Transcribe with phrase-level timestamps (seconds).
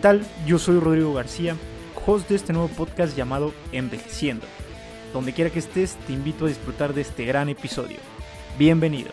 [0.00, 0.26] ¿Qué tal?
[0.46, 1.56] Yo soy Rodrigo García,
[2.06, 4.46] host de este nuevo podcast llamado Envejeciendo.
[5.12, 7.98] Donde quiera que estés, te invito a disfrutar de este gran episodio.
[8.58, 9.10] Bienvenido.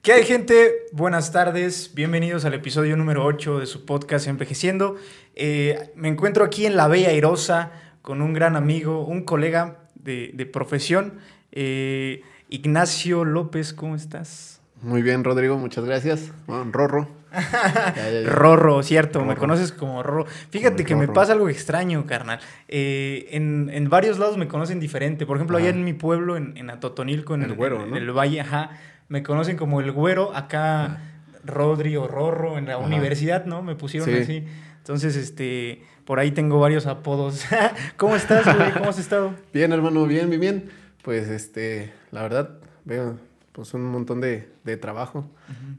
[0.00, 0.72] ¿Qué hay gente?
[0.92, 4.94] Buenas tardes, bienvenidos al episodio número 8 de su podcast Envejeciendo.
[5.34, 10.30] Eh, me encuentro aquí en la Bella Airosa con un gran amigo, un colega de,
[10.34, 11.18] de profesión,
[11.50, 14.55] eh, Ignacio López, ¿cómo estás?
[14.82, 16.32] Muy bien, Rodrigo, muchas gracias.
[16.46, 17.08] Bueno, Rorro.
[18.26, 20.26] Rorro, cierto, me conoces como Rorro.
[20.50, 22.40] Fíjate que me pasa algo extraño, carnal.
[22.68, 25.26] Eh, en, en, varios lados me conocen diferente.
[25.26, 28.40] Por ejemplo, allá en mi pueblo, en, en Atotonilco, en el, güero, en el valle,
[28.40, 28.70] ajá
[29.08, 31.00] me conocen como el güero, acá
[31.44, 33.62] Rodri o Rorro en la universidad, ¿no?
[33.62, 34.44] Me pusieron así.
[34.78, 37.44] Entonces, este, por ahí tengo varios apodos.
[37.96, 38.72] ¿Cómo estás, güey?
[38.72, 39.34] ¿Cómo has estado?
[39.52, 40.70] Bien, hermano, bien, bien, bien.
[41.02, 43.18] Pues, este, la verdad, veo,
[43.56, 45.24] pues un montón de, de trabajo.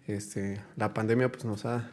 [0.08, 1.92] Este, la pandemia, pues, nos ha,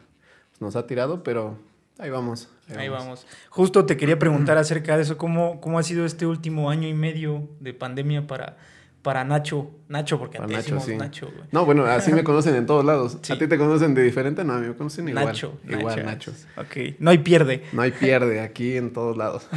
[0.59, 1.59] nos ha tirado, pero
[1.97, 2.49] Ahí vamos.
[2.75, 3.25] Ahí, vamos.
[3.49, 6.93] Justo te quería preguntar acerca de eso, ¿cómo, ¿cómo ha sido este último año y
[6.93, 8.57] medio de pandemia para,
[9.05, 9.69] para Nacho.
[9.87, 10.95] Nacho, porque a Nacho, sí.
[10.95, 11.47] Nacho, güey.
[11.51, 13.19] No, bueno, así me conocen en todos lados.
[13.29, 14.43] ¿A ti te conocen de diferente?
[14.43, 15.25] No, a mí me conocen igual.
[15.25, 15.59] Nacho.
[15.69, 16.31] Igual, Nacho.
[16.57, 16.95] Ok.
[16.97, 17.61] No hay pierde.
[17.71, 19.47] No hay pierde, aquí en todos lados.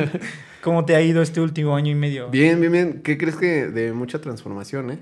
[0.62, 2.30] ¿Cómo te ha ido este último año y medio?
[2.30, 3.02] Bien, bien, bien.
[3.02, 4.98] ¿Qué crees que de mucha transformación, eh?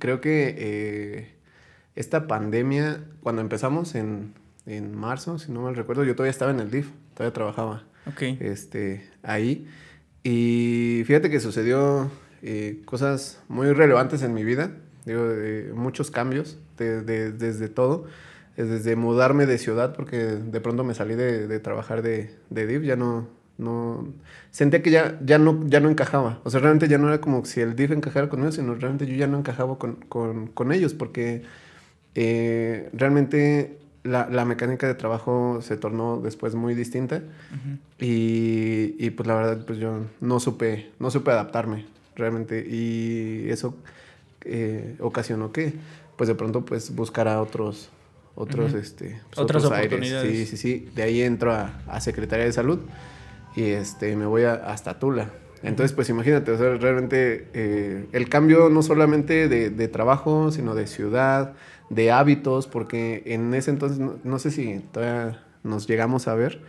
[0.00, 1.34] Creo que eh,
[1.94, 4.34] esta pandemia, cuando empezamos en,
[4.66, 7.84] en marzo, si no mal recuerdo, yo todavía estaba en el DIF, todavía trabajaba.
[8.06, 8.22] Ok.
[8.40, 9.68] Este, ahí.
[10.24, 12.10] Y fíjate que sucedió
[12.42, 14.70] eh, cosas muy relevantes en mi vida,
[15.04, 15.24] digo,
[15.74, 18.06] muchos cambios desde todo,
[18.56, 22.96] desde mudarme de ciudad, porque de pronto me salí de, trabajar de, de DIF, ya
[22.96, 24.08] no, no,
[24.50, 27.44] sentía que ya, ya, no, ya no encajaba, o sea, realmente ya no era como
[27.44, 30.72] si el DIF encajara con ellos, sino realmente yo ya no encajaba con, con, con
[30.72, 31.42] ellos, porque
[32.14, 37.22] eh, realmente la, la, mecánica de trabajo se tornó después muy distinta
[37.98, 42.66] y, y, pues la verdad pues yo no supe, no supe adaptarme realmente.
[42.68, 43.76] Y eso
[44.44, 45.74] eh, ocasionó que,
[46.16, 47.90] pues de pronto, pues buscara otros,
[48.34, 50.30] otros, este, pues, otras oportunidades.
[50.30, 50.88] Sí, sí, sí.
[50.94, 52.80] De ahí entro a, a Secretaría de Salud
[53.54, 55.30] y este, me voy a, hasta Tula.
[55.62, 60.74] Entonces, pues imagínate, o sea, realmente eh, el cambio no solamente de, de, trabajo, sino
[60.74, 61.54] de ciudad,
[61.88, 66.60] de hábitos, porque en ese entonces, no, sé si todavía nos llegamos a ver,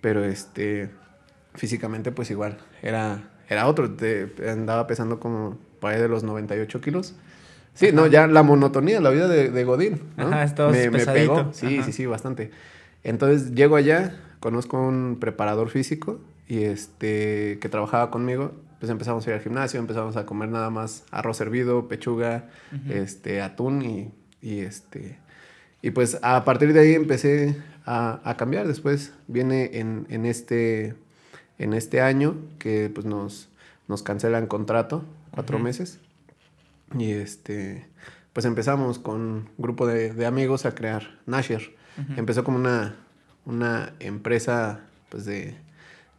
[0.00, 0.90] pero este,
[1.54, 6.80] físicamente pues igual, era era otro, te, andaba pesando como por ahí de los 98
[6.80, 7.14] kilos.
[7.74, 10.00] Sí, no, ya la monotonía, la vida de, Godín.
[10.16, 10.28] ¿no?
[10.28, 11.52] Ajá, me, me, pegó.
[11.52, 12.52] Sí, sí, sí, bastante.
[13.02, 18.52] Entonces llego allá, conozco un preparador físico y este que trabajaba conmigo.
[18.78, 22.50] Pues empezamos a ir al gimnasio, empezamos a comer nada más arroz hervido, pechuga,
[22.88, 25.18] este, atún y, y, este.
[25.82, 27.56] Y pues a partir de ahí empecé
[27.86, 28.68] a, a cambiar.
[28.68, 30.94] Después viene en, en este
[31.58, 33.48] en este año que pues nos,
[33.88, 36.00] nos cancelan contrato, cuatro meses.
[36.98, 37.86] Y este,
[38.32, 41.74] pues empezamos con un grupo de, amigos a crear Nasher.
[42.16, 42.96] Empezó como una,
[43.44, 45.56] una empresa pues de,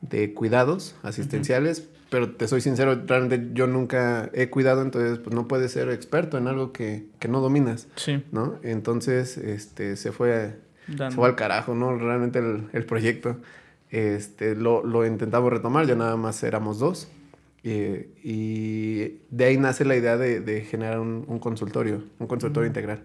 [0.01, 5.47] de cuidados asistenciales, pero te soy sincero, realmente yo nunca he cuidado, entonces pues no
[5.49, 7.87] puedes ser experto en algo que, que no dominas.
[7.95, 8.23] Sí.
[8.31, 8.57] ¿no?
[8.63, 10.55] Entonces este, se, fue,
[10.87, 11.97] se fue al carajo, ¿no?
[11.97, 13.37] Realmente el, el proyecto.
[13.95, 17.07] Este, lo, lo, intentamos retomar, ya nada más éramos dos.
[17.63, 22.99] y de ahí nace la idea de, de generar un, un, consultorio, un consultorio integral.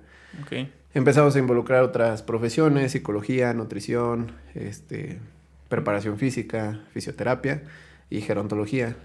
[0.45, 0.73] Okay.
[0.93, 5.21] Empezamos a involucrar otras profesiones, psicología, nutrición, este,
[5.69, 7.63] preparación física, fisioterapia
[8.11, 8.97] y gerontología.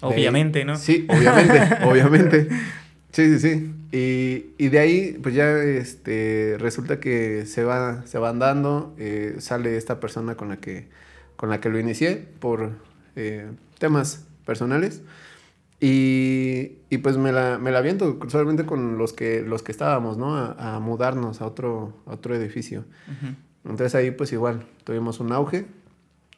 [0.00, 0.76] Obviamente, ¿no?
[0.76, 2.48] Sí, obviamente, obviamente.
[3.12, 3.72] Sí, sí, sí.
[3.92, 9.36] Y, y, de ahí, pues ya este, resulta que se va, se van dando, eh,
[9.38, 10.88] sale esta persona con la que
[11.36, 12.72] con la que lo inicié por
[13.14, 15.02] eh, temas personales.
[15.78, 20.16] Y, y, pues me la, me la aviento solamente con los que, los que estábamos,
[20.16, 20.34] ¿no?
[20.34, 22.84] A, mudarnos a otro, otro edificio.
[23.62, 25.66] Entonces ahí pues igual tuvimos un auge,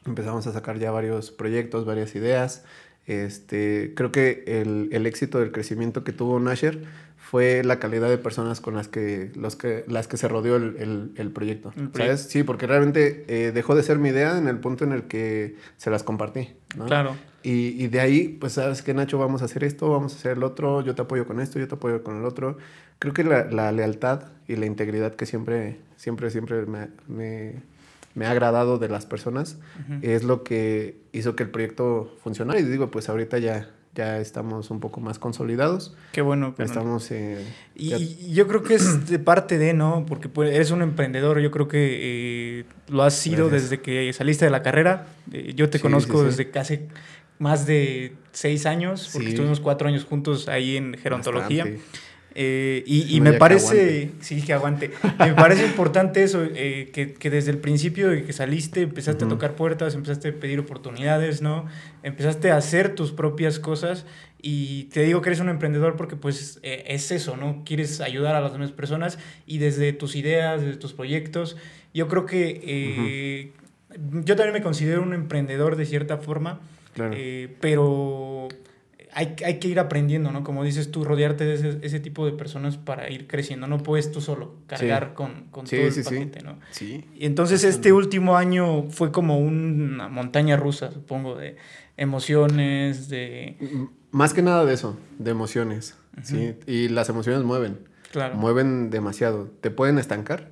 [0.05, 2.65] empezamos a sacar ya varios proyectos, varias ideas.
[3.05, 6.83] Este, creo que el, el éxito del crecimiento que tuvo Nasher
[7.29, 11.11] fue la calidad de personas con las que, los que, las que se rodeó el,
[11.15, 11.71] el, proyecto.
[11.93, 12.21] ¿Sabes?
[12.23, 15.55] Sí, porque realmente eh, dejó de ser mi idea en el punto en el que
[15.77, 16.49] se las compartí.
[16.87, 17.15] Claro.
[17.43, 20.37] Y, y, de ahí, pues, sabes que Nacho, vamos a hacer esto, vamos a hacer
[20.37, 22.57] el otro, yo te apoyo con esto, yo te apoyo con el otro.
[22.97, 27.61] Creo que la, la lealtad y la integridad que siempre, siempre, siempre me, me,
[28.15, 29.59] me ha agradado de las personas
[30.01, 32.59] es lo que hizo que el proyecto funcionara.
[32.59, 33.69] Y digo, pues ahorita ya,
[33.99, 35.93] ya estamos un poco más consolidados.
[36.13, 36.55] Qué bueno.
[36.55, 37.11] que Estamos...
[37.11, 40.05] Eh, y, yo creo que es de parte de, ¿no?
[40.07, 44.45] Porque pues, eres un emprendedor, yo creo que eh, lo has sido desde que saliste
[44.45, 45.07] de la carrera.
[45.33, 46.87] Eh, yo te conozco desde casi
[47.39, 51.65] más de seis años, porque estuvimos cuatro años juntos ahí en gerontología.
[52.41, 54.91] Eh, y, me parece, sí, que aguante.
[55.19, 59.55] me parece importante eso, eh, que, desde el principio de que saliste empezaste a tocar
[59.55, 61.65] puertas, empezaste a pedir oportunidades, ¿no?
[62.01, 64.05] Empezaste a hacer tus propias cosas
[64.41, 67.63] y te digo que eres un emprendedor porque pues eh, es eso, ¿no?
[67.65, 71.57] Quieres ayudar a las demás personas y desde tus ideas, desde tus proyectos,
[71.93, 73.51] yo creo que
[74.23, 76.61] yo también me considero un emprendedor de cierta forma,
[77.59, 78.47] pero
[79.13, 80.43] hay, hay, que ir aprendiendo, ¿no?
[80.43, 83.67] Como dices tú, rodearte de ese, ese, tipo de personas para ir creciendo.
[83.67, 86.59] No puedes tú solo cargar con, con todo el paquete, ¿no?
[86.71, 87.05] Sí.
[87.15, 91.55] Y entonces este último año fue como una montaña rusa, supongo, de
[91.97, 93.57] emociones, de...
[94.11, 96.55] Más que nada de eso, de emociones, ¿sí?
[96.65, 97.79] Y las emociones mueven.
[98.11, 98.35] Claro.
[98.35, 99.51] Mueven demasiado.
[99.61, 100.51] Te pueden estancar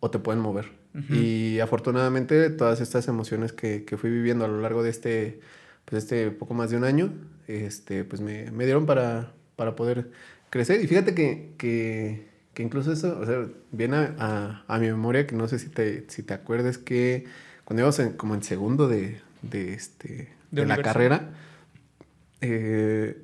[0.00, 0.72] o te pueden mover.
[1.10, 5.40] Y afortunadamente todas estas emociones que, que fui viviendo a lo largo de este,
[5.84, 7.12] pues este poco más de un año,
[7.48, 10.10] este, pues me, me dieron para, para, poder
[10.50, 10.82] crecer.
[10.82, 15.34] Y fíjate que, que, que incluso eso, o sea, viene a, a, mi memoria, que
[15.36, 17.26] no sé si te, si te acuerdas que
[17.64, 21.30] cuando íbamos en, como en segundo de, de, este, de, la carrera,
[22.40, 23.22] eh,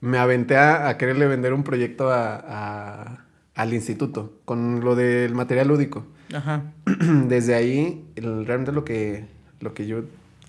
[0.00, 3.24] me aventé a, a, quererle vender un proyecto a,
[3.54, 6.06] al instituto con lo del material lúdico.
[6.32, 6.62] Ajá.
[7.26, 9.24] Desde ahí, realmente lo que,
[9.60, 10.04] lo que yo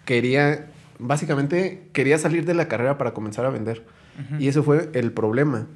[0.05, 0.67] quería
[0.99, 3.85] básicamente quería salir de la carrera para comenzar a vender.
[4.37, 5.67] Y eso fue el problema,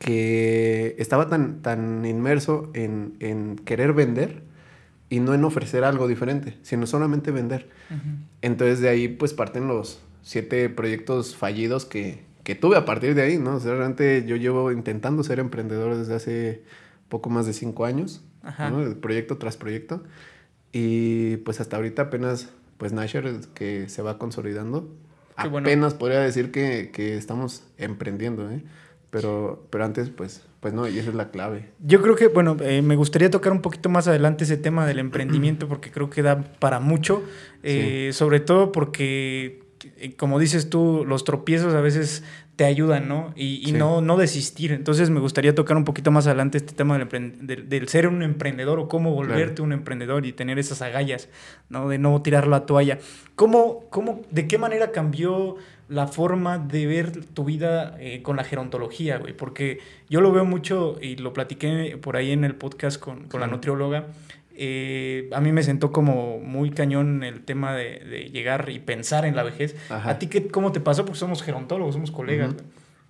[0.00, 4.42] que estaba tan, tan inmerso en, querer vender
[5.08, 7.68] y no en ofrecer algo diferente, sino solamente vender.
[8.40, 12.24] Entonces de ahí pues parten los siete proyectos fallidos que,
[12.60, 13.56] tuve a partir de ahí, ¿no?
[13.56, 16.62] O sea, realmente yo llevo intentando ser emprendedor desde hace
[17.08, 18.24] poco más de cinco años,
[19.00, 20.02] proyecto tras proyecto.
[20.72, 22.48] Y pues hasta ahorita apenas
[22.78, 24.88] pues Nasher que se va consolidando.
[25.36, 28.62] Apenas podría decir que, estamos emprendiendo, ¿eh?
[29.10, 31.68] Pero, pero antes, pues, pues no, y esa es la clave.
[31.80, 34.98] Yo creo que, bueno, eh, me gustaría tocar un poquito más adelante ese tema del
[34.98, 37.22] emprendimiento porque creo que da para mucho,
[37.62, 39.61] eh, sobre todo porque,
[40.16, 42.22] como dices tú, los tropiezos a veces
[42.56, 43.32] te ayudan, ¿no?
[43.34, 44.72] Y, no, no desistir.
[44.72, 48.78] Entonces me gustaría tocar un poquito más adelante este tema del, del, ser un emprendedor
[48.78, 51.28] o cómo volverte un emprendedor y tener esas agallas,
[51.68, 51.88] ¿no?
[51.88, 52.98] De no tirar la toalla.
[53.36, 55.56] ¿Cómo, cómo, ¿De qué manera cambió
[55.88, 59.34] la forma de ver tu vida eh, con la gerontología, güey?
[59.34, 59.80] Porque
[60.10, 63.46] yo lo veo mucho y lo platiqué por ahí en el podcast con, con la
[63.46, 64.06] nutrióloga
[64.56, 69.36] eh, a mí me sentó como muy cañón el tema de, llegar y pensar en
[69.36, 69.76] la vejez.
[69.90, 71.04] ¿A ti qué, cómo te pasó?
[71.04, 72.54] Porque somos gerontólogos, somos colegas.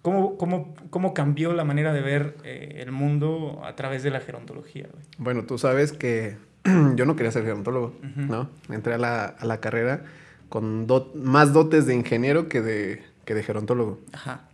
[0.03, 4.21] ¿Cómo, cómo, cómo, cambió la manera de ver eh, el mundo a través de la
[4.21, 4.89] gerontología?
[5.19, 6.37] Bueno, tú sabes que
[6.97, 8.51] yo no quería ser gerontólogo, ¿no?
[8.69, 10.05] Entré a la, a la carrera
[10.49, 14.01] con más dotes de ingeniero que de, que de gerontólogo.
[14.13, 14.49] Ajá.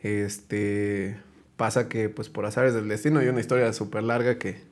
[0.00, 1.16] Este,
[1.56, 4.62] pasa que pues por azares del destino hay una historia súper larga que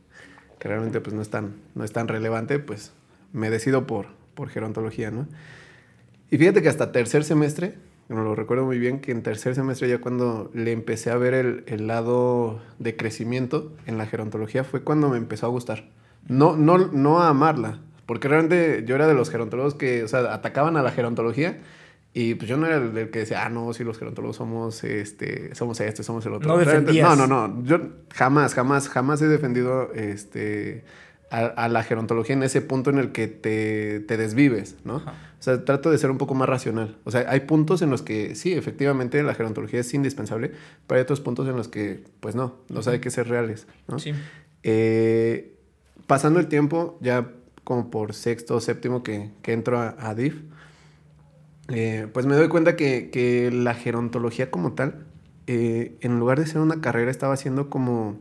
[0.61, 2.93] que realmente pues no es tan, no es tan relevante, pues
[3.33, 5.27] me decido por, por gerontología, ¿no?
[6.31, 7.75] Y fíjate que hasta tercer semestre,
[8.09, 11.35] no lo recuerdo muy bien, que en tercer semestre ya cuando le empecé a ver
[11.35, 15.89] el, el, lado de crecimiento en la gerontología fue cuando me empezó a gustar.
[16.29, 20.33] No, no, no a amarla, porque realmente yo era de los gerontólogos que, o sea,
[20.35, 21.59] atacaban a la gerontología
[22.13, 25.55] y pues yo no era el, que decía, ah, no, si los gerontólogos somos, este,
[25.55, 26.49] somos este, somos el otro.
[26.49, 27.17] No defendías.
[27.17, 27.65] No, no, no.
[27.65, 27.81] Yo
[28.13, 30.85] jamás, jamás, jamás he defendido, este,
[31.31, 34.97] a, la gerontología en ese punto en el que te, te desvives, ¿no?
[34.97, 36.99] O sea, trato de ser un poco más racional.
[37.05, 40.51] O sea, hay puntos en los que sí, efectivamente, la gerontología es indispensable,
[40.89, 43.69] pero hay otros puntos en los que, pues no, o sea, hay que ser reales,
[43.87, 44.01] ¿no?
[44.01, 44.13] Sí.
[44.65, 45.55] Eh,
[46.09, 47.31] pasando el tiempo, ya
[47.63, 50.35] como por sexto o séptimo que, que entro a, a DIF,
[51.73, 55.07] eh, pues me doy cuenta que, la gerontología como tal,
[55.47, 58.19] eh, en lugar de ser una carrera, estaba siendo como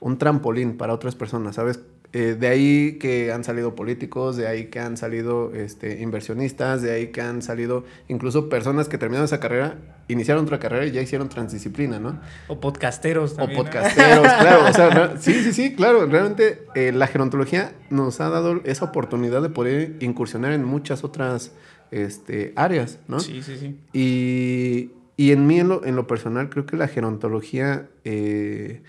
[0.00, 1.80] un trampolín para otras personas, ¿sabes?
[2.14, 6.92] Eh, de ahí que han salido políticos, de ahí que han salido este, inversionistas, de
[6.92, 9.78] ahí que han salido incluso personas que terminaron esa carrera,
[10.08, 12.20] iniciaron otra carrera y ya hicieron transdisciplina, ¿no?
[12.48, 13.58] O podcasteros también.
[13.58, 14.66] O podcasteros, claro.
[14.68, 16.04] O sea, sí, sí, sí, claro.
[16.04, 21.52] Realmente la gerontología nos ha dado esa oportunidad de poder incursionar en muchas otras
[21.92, 23.20] este, áreas, ¿no?
[23.20, 23.78] Sí, sí, sí.
[23.92, 28.82] Y, en mí, en lo, personal, creo que la gerontología, eh,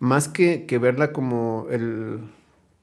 [0.00, 2.18] más que, verla como el,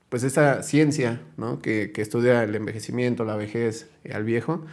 [0.09, 1.61] pues esa ciencia, ¿no?
[1.61, 4.63] Que, estudia el envejecimiento, la vejez al viejo,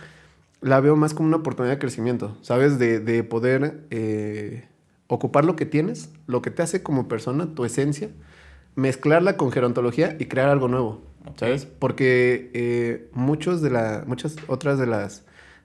[0.62, 2.78] la veo más como una oportunidad de crecimiento, ¿sabes?
[2.78, 4.64] De, de poder eh,
[5.09, 8.09] ocupar lo que tienes, lo que te hace como persona, tu esencia,
[8.76, 11.02] mezclarla con gerontología y crear algo nuevo,
[11.37, 11.66] ¿sabes?
[11.66, 15.25] Porque eh, muchos de la, muchas otras de las,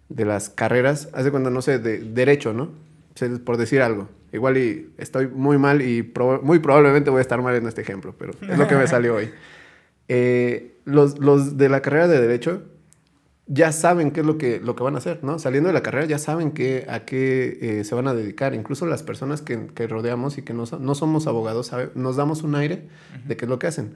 [0.09, 2.69] de las carreras, hace cuando, no sé, de derecho, ¿no?
[3.45, 4.09] Por decir algo.
[4.33, 8.15] Igual y estoy muy mal y muy probablemente voy a estar mal en este ejemplo,
[8.17, 9.29] pero es lo que me salió hoy.
[10.13, 12.63] Eh, los, los de la carrera de derecho
[13.47, 15.39] ya saben qué es lo que, lo que van a hacer, ¿no?
[15.39, 18.53] Saliendo de la carrera ya saben qué, a qué eh, se van a dedicar.
[18.53, 22.55] Incluso las personas que, que rodeamos y que no, no somos abogados, nos damos un
[22.55, 22.87] aire
[23.25, 23.93] de qué es lo que hacen.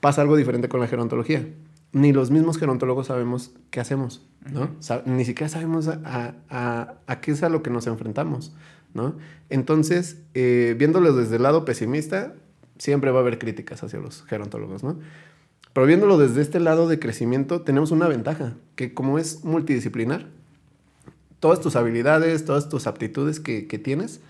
[0.00, 1.46] Pasa algo diferente con la gerontología.
[1.92, 4.70] Ni los mismos gerontólogos sabemos qué hacemos, ¿no?
[5.06, 8.54] ni siquiera sabemos a, a, a, qué es a lo que nos enfrentamos,
[8.92, 9.14] ¿no?
[9.48, 12.34] Entonces, eh, viéndolo desde el lado pesimista,
[12.76, 14.98] siempre va a haber críticas hacia los gerontólogos, ¿no?
[15.72, 20.26] Pero viéndolo desde este lado de crecimiento, tenemos una ventaja, que como es multidisciplinar,
[21.40, 24.20] todas tus habilidades, todas tus aptitudes que, tienes,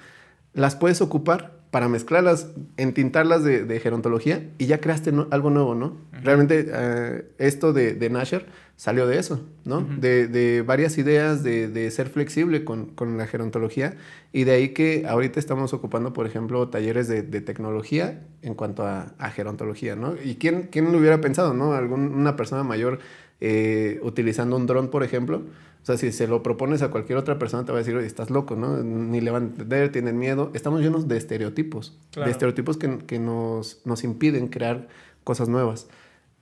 [0.54, 5.98] las puedes ocupar para mezclarlas, entintarlas de, de gerontología y ya creaste algo nuevo, ¿no?
[6.10, 9.82] Realmente eh, esto de, de, Nasher salió de eso, ¿no?
[9.82, 13.94] de, de, varias ideas de, ser flexible con, con, la gerontología
[14.32, 19.12] y de ahí que ahorita estamos ocupando, por ejemplo, talleres de, tecnología en cuanto a,
[19.18, 20.14] a, gerontología, ¿no?
[20.24, 21.74] ¿Y quién, quién lo hubiera pensado, ¿no?
[21.74, 23.00] Algún, una persona mayor
[23.42, 25.42] eh, utilizando un dron, por ejemplo.
[25.86, 28.08] O sea, si se lo propones a cualquier otra persona, te va a decir, oye,
[28.08, 28.82] estás loco, ¿no?
[28.82, 30.50] Ni le van a entender, tienen miedo.
[30.52, 34.88] Estamos llenos de estereotipos, de estereotipos que, que nos, nos impiden crear
[35.22, 35.86] cosas nuevas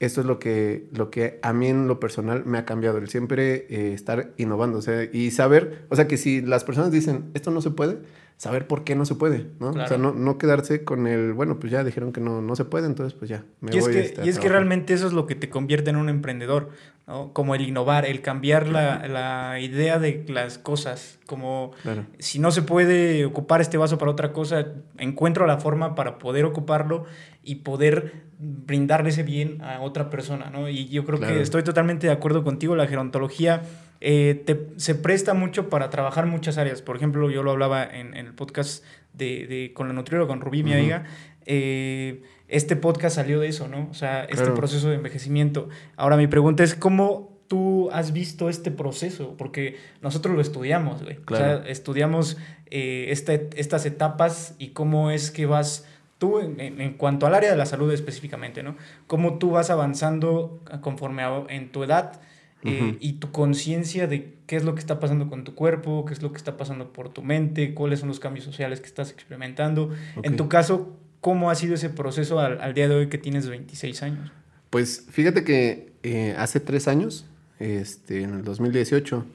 [0.00, 3.08] esto es lo que, lo que a mí en lo personal me ha cambiado, el
[3.08, 7.30] siempre eh, estar innovando, o sea, y saber, o sea, que si las personas dicen,
[7.34, 7.98] esto no se puede,
[8.36, 9.70] saber por qué no se puede, ¿no?
[9.70, 12.64] O sea, no, no, quedarse con el, bueno, pues ya dijeron que no, no se
[12.64, 15.06] puede, entonces pues ya, me y voy es que, este, Y es que realmente eso
[15.06, 16.70] es lo que te convierte en un emprendedor,
[17.06, 17.32] ¿no?
[17.32, 21.72] Como el innovar, el cambiar la, la idea de las cosas, como
[22.18, 24.66] si no se puede ocupar este vaso para otra cosa,
[24.98, 27.04] encuentro la forma para poder ocuparlo
[27.42, 30.68] y poder brindarle ese bien a otra persona, ¿no?
[30.68, 33.62] Y yo creo que estoy totalmente de acuerdo contigo, la gerontología
[34.00, 36.82] eh, se presta mucho para trabajar muchas áreas.
[36.82, 40.72] Por ejemplo, yo lo hablaba en, el podcast de, con la nutrióloga, con Rubí, mi
[40.72, 41.04] amiga.
[41.46, 43.88] Eh, este podcast salió de eso, ¿no?
[43.90, 45.68] O sea, este proceso de envejecimiento.
[45.96, 49.36] Ahora mi pregunta es, ¿cómo tú has visto este proceso?
[49.36, 51.18] Porque nosotros lo estudiamos, güey.
[51.26, 52.36] O sea, estudiamos
[52.70, 55.86] eh, este, estas etapas y cómo es que vas
[56.18, 58.76] tú, en, en, cuanto al área de la salud específicamente, ¿no?
[59.06, 62.20] Cómo tú vas avanzando conforme en tu edad
[62.64, 66.14] eh, y tu conciencia de qué es lo que está pasando con tu cuerpo, qué
[66.14, 69.10] es lo que está pasando por tu mente, cuáles son los cambios sociales que estás
[69.10, 69.90] experimentando.
[70.22, 74.02] En tu caso, ¿cómo ha sido ese proceso al, día de hoy que tienes 26
[74.02, 74.32] años?
[74.70, 77.26] Pues fíjate que eh, hace tres años,
[77.58, 79.26] este, en el 2018,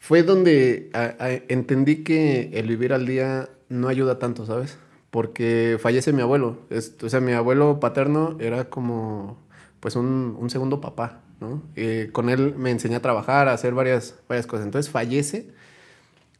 [0.00, 0.90] fue donde
[1.48, 4.78] entendí que el vivir al día no ayuda tanto, ¿sabes?
[5.10, 6.66] Porque fallece mi abuelo.
[7.02, 9.38] o sea, mi abuelo paterno era como
[9.78, 11.20] pues un, un segundo papá
[11.76, 14.66] Eh, con él me enseñé a trabajar, a hacer varias, varias cosas.
[14.66, 15.48] Entonces fallece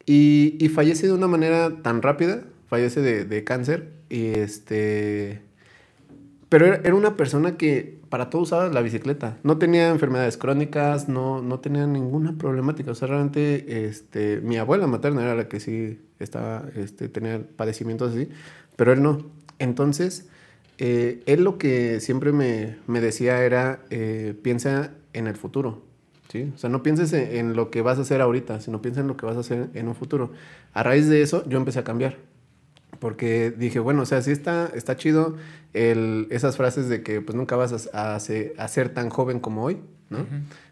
[0.05, 5.41] y, y fallece de una manera tan rápida, fallece de, de cáncer y este...
[6.49, 9.37] Pero era, una persona que para todo usaba la bicicleta.
[9.43, 12.91] No tenía enfermedades crónicas, no, no tenía ninguna problemática.
[12.91, 18.13] O sea, realmente este, mi abuela materna era la que sí estaba, este, tenía padecimientos
[18.13, 18.29] así,
[18.75, 19.27] pero él no.
[19.59, 20.28] Entonces,
[20.81, 25.83] eh, él lo que siempre me, decía era, eh, piensa en el futuro,
[26.29, 26.51] ¿sí?
[26.55, 29.17] O sea, no pienses en, lo que vas a hacer ahorita, sino piensa en lo
[29.17, 30.31] que vas a hacer en un futuro.
[30.73, 32.17] A raíz de eso, yo empecé a cambiar.
[32.99, 35.35] Porque dije, bueno, o sea, sí está, está chido
[35.73, 39.77] esas frases de que pues nunca vas a, a, ser tan joven como hoy,
[40.09, 40.25] ¿no?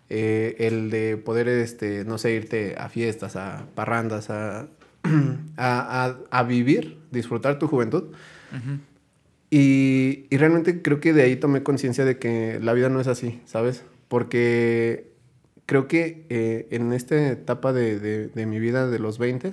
[0.10, 4.68] Eh, el de poder, este, no sé, irte a fiestas, a parrandas, a,
[5.58, 8.06] a, vivir, disfrutar tu juventud.
[9.50, 13.08] Y, y, realmente creo que de ahí tomé conciencia de que la vida no es
[13.08, 13.84] así, ¿sabes?
[14.10, 15.10] Porque
[15.66, 19.52] creo que eh, en esta etapa de, de, de, mi vida, de los 20,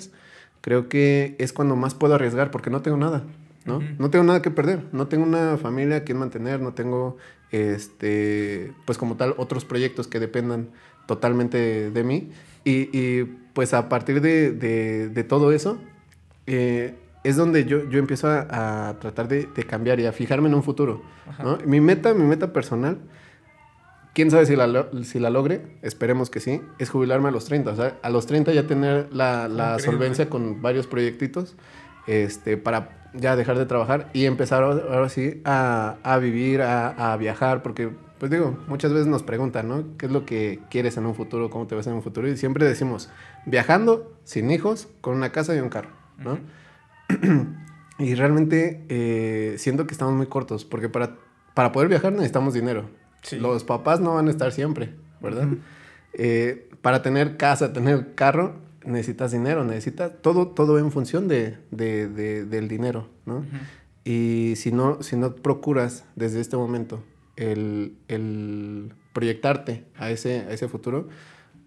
[0.61, 3.25] creo que es cuando más puedo arriesgar porque no tengo nada,
[3.67, 3.81] ¿no?
[3.99, 7.17] No tengo nada que perder, no tengo una familia a quien mantener, no tengo,
[7.53, 10.71] este, pues como tal, otros proyectos que dependan
[11.07, 12.31] totalmente de mí.
[12.65, 15.79] Y, y pues a partir de, de todo eso,
[16.47, 20.63] eh, es donde yo, yo empiezo a, tratar de, cambiar y a fijarme en un
[20.63, 21.03] futuro.
[21.43, 21.59] ¿no?
[21.67, 22.99] Mi meta, mi meta personal,
[24.13, 27.71] quién sabe si la, si la logre, esperemos que sí, es jubilarme a los 30.
[27.71, 31.57] O sea, a los 30 ya tener la, la solvencia con varios proyectitos
[32.07, 37.17] este, para ya dejar de trabajar y empezar ahora sí a, a vivir, a, a,
[37.17, 37.89] viajar, porque,
[38.19, 39.85] pues digo, muchas veces nos preguntan, ¿no?
[39.97, 41.49] ¿Qué es lo que quieres en un futuro?
[41.49, 42.29] ¿Cómo te ves en un futuro?
[42.29, 43.09] Y siempre decimos,
[43.47, 46.39] viajando, sin hijos, con una casa y un carro, ¿no?
[47.99, 51.17] y realmente eh, siento que estamos muy cortos, porque para,
[51.55, 52.89] para poder viajar necesitamos dinero.
[53.33, 55.49] Los papás no van a estar siempre, ¿verdad?
[56.13, 62.69] Eh, para tener casa, tener carro, necesitas dinero, necesitas todo, todo en función de, del
[62.69, 63.45] dinero, ¿no?
[64.05, 67.03] Y si no, si no procuras desde este momento
[67.37, 71.09] el, el proyectarte a ese, a ese futuro,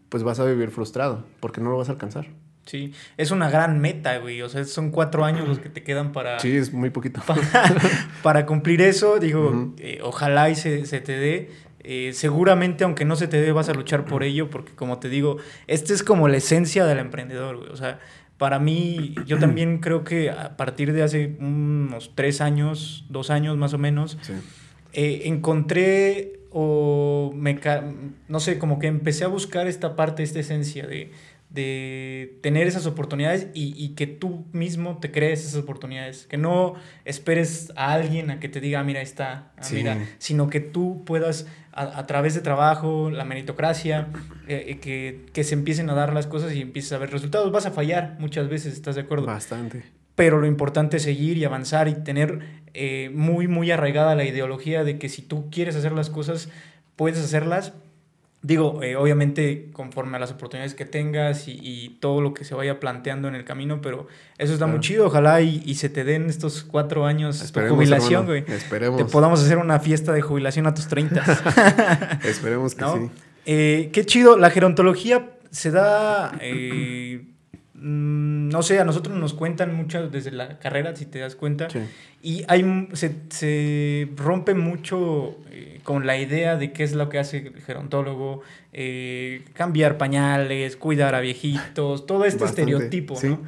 [0.10, 2.28] pues vas a vivir frustrado porque no lo vas a alcanzar.
[2.68, 4.42] Sí, es una gran meta, güey.
[4.42, 6.40] O sea, son cuatro años los que te quedan para...
[6.40, 7.22] Sí, es muy poquito.
[8.24, 11.50] Para, cumplir eso, digo, eh, ojalá y se, se te dé.
[11.90, 15.08] Eh, seguramente, aunque no se te dé, vas a luchar por ello, porque como te
[15.08, 17.70] digo, esta es como la esencia del emprendedor, güey.
[17.70, 18.00] O sea,
[18.38, 23.56] para mí, yo también creo que a partir de hace unos tres años, dos años
[23.56, 24.18] más o menos,
[24.92, 27.60] eh, encontré o me,
[28.28, 31.12] no sé, como que empecé a buscar esta parte, esta esencia de
[31.50, 36.28] de tener esas oportunidades y, que tú mismo te crees esas oportunidades.
[36.28, 36.76] Que no
[37.06, 40.60] esperes a alguien a que te diga, ah, mira, ahí está, ah, mira, sino que
[40.60, 44.10] tú puedas, a, través de trabajo, la meritocracia,
[44.48, 47.52] eh, eh, que, que, se empiecen a dar las cosas y empieces a ver resultados.
[47.52, 49.26] Vas a fallar muchas veces, ¿estás de acuerdo?
[49.26, 49.84] Bastante.
[50.16, 52.40] Pero lo importante es seguir y avanzar y tener
[52.74, 56.50] eh, muy, muy arraigada la ideología de que si tú quieres hacer las cosas,
[56.96, 57.74] puedes hacerlas
[58.44, 62.80] Digo, eh, obviamente conforme a las oportunidades que tengas y, todo lo que se vaya
[62.80, 65.08] planteando en el camino, pero eso está muy chido.
[65.08, 68.46] Ojalá y, se te den estos cuatro años de jubilación, güey.
[68.48, 68.98] Esperemos.
[68.98, 72.20] Te podamos hacer una fiesta de jubilación a tus 30.
[72.24, 73.10] Esperemos que sí.
[73.48, 74.38] Eh, qué chido.
[74.38, 76.38] La gerontología se da.
[76.40, 77.26] Eh,
[77.74, 81.70] mm, no sé, a nosotros nos cuentan mucho desde la carrera, si te das cuenta.
[82.22, 85.38] Y hay, se, se rompe mucho
[85.88, 88.42] con la idea de qué es lo que hace el gerontólogo,
[88.74, 93.40] eh, cambiar pañales, cuidar a viejitos, todo este estereotipo, ¿no?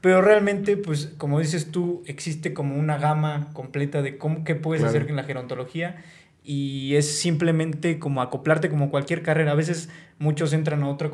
[0.00, 4.82] Pero realmente, pues, como dices tú, existe como una gama completa de cómo, qué puedes
[4.82, 6.02] hacer en la gerontología
[6.42, 9.52] y es simplemente como acoplarte como cualquier carrera.
[9.52, 11.10] A veces muchos entran a otra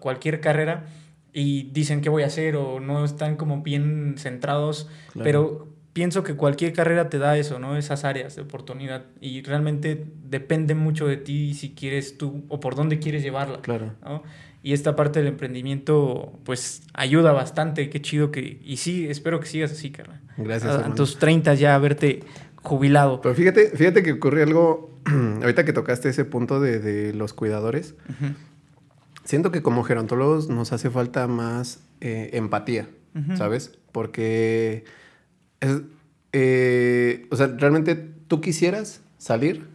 [0.00, 0.86] cualquier carrera
[1.34, 4.88] y dicen qué voy a hacer o no están como bien centrados,
[5.22, 7.78] pero pienso que cualquier carrera te da eso, ¿no?
[7.78, 9.06] Esas áreas de oportunidad.
[9.20, 13.62] Y realmente depende mucho de ti si quieres tú o por dónde quieres llevarla.
[13.62, 13.94] Claro.
[14.02, 14.22] ¿no?
[14.62, 17.88] Y esta parte del emprendimiento, pues, ayuda bastante.
[17.90, 18.60] Qué chido que...
[18.64, 20.20] Y sí, espero que sigas así, carnal.
[20.36, 20.74] Gracias.
[20.74, 22.24] A, tus 30 ya verte
[22.56, 23.20] jubilado.
[23.20, 24.98] Pero fíjate, fíjate que ocurrió algo,
[25.42, 27.94] ahorita que tocaste ese punto de, los cuidadores,
[29.22, 32.88] siento que como gerontólogos nos hace falta más eh, empatía,
[33.36, 33.78] ¿sabes?
[33.92, 34.84] Porque
[36.32, 39.66] eh, o sea, realmente tú quisieras salir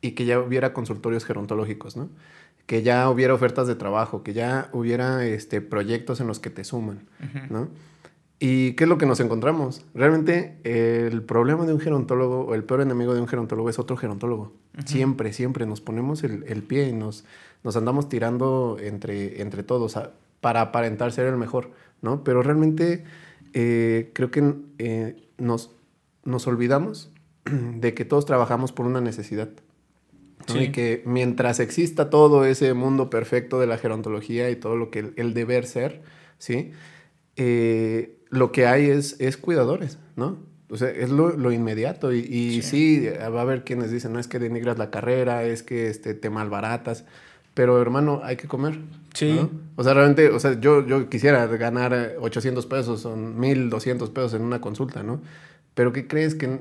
[0.00, 2.08] y que ya hubiera consultorios gerontológicos, ¿no?
[2.66, 6.64] Que ya hubiera ofertas de trabajo, que ya hubiera este, proyectos en los que te
[6.64, 7.08] suman,
[7.50, 7.68] ¿no?
[8.40, 9.84] ¿Y qué es lo que nos encontramos?
[9.94, 13.96] Realmente el problema de un gerontólogo o el peor enemigo de un gerontólogo es otro
[13.96, 14.52] gerontólogo.
[14.84, 17.24] Siempre, siempre nos ponemos el, pie y nos,
[17.64, 19.98] nos andamos tirando entre, entre todos
[20.40, 22.22] para aparentar ser el mejor, ¿no?
[22.22, 23.02] Pero realmente
[23.54, 25.70] eh, creo que eh, nos,
[26.24, 27.10] nos olvidamos
[27.44, 29.48] de que todos trabajamos por una necesidad.
[30.54, 35.12] Y que mientras exista todo ese mundo perfecto de la gerontología y todo lo que
[35.16, 36.00] el, deber ser,
[36.38, 36.70] ¿sí?
[37.36, 40.38] Eh, lo que hay es, es cuidadores, ¿no?
[40.70, 42.12] O sea, es lo, inmediato.
[42.12, 43.08] Y, sí.
[43.08, 46.30] va a haber quienes dicen, no es que denigras la carrera, es que este, te
[46.30, 47.04] malbaratas.
[47.54, 48.78] Pero hermano, hay que comer.
[49.18, 49.50] Sí.
[49.74, 54.42] O sea, realmente, o sea, yo, yo quisiera ganar 800 pesos o 1200 pesos en
[54.42, 55.20] una consulta, ¿no?
[55.74, 56.60] Pero ¿qué crees que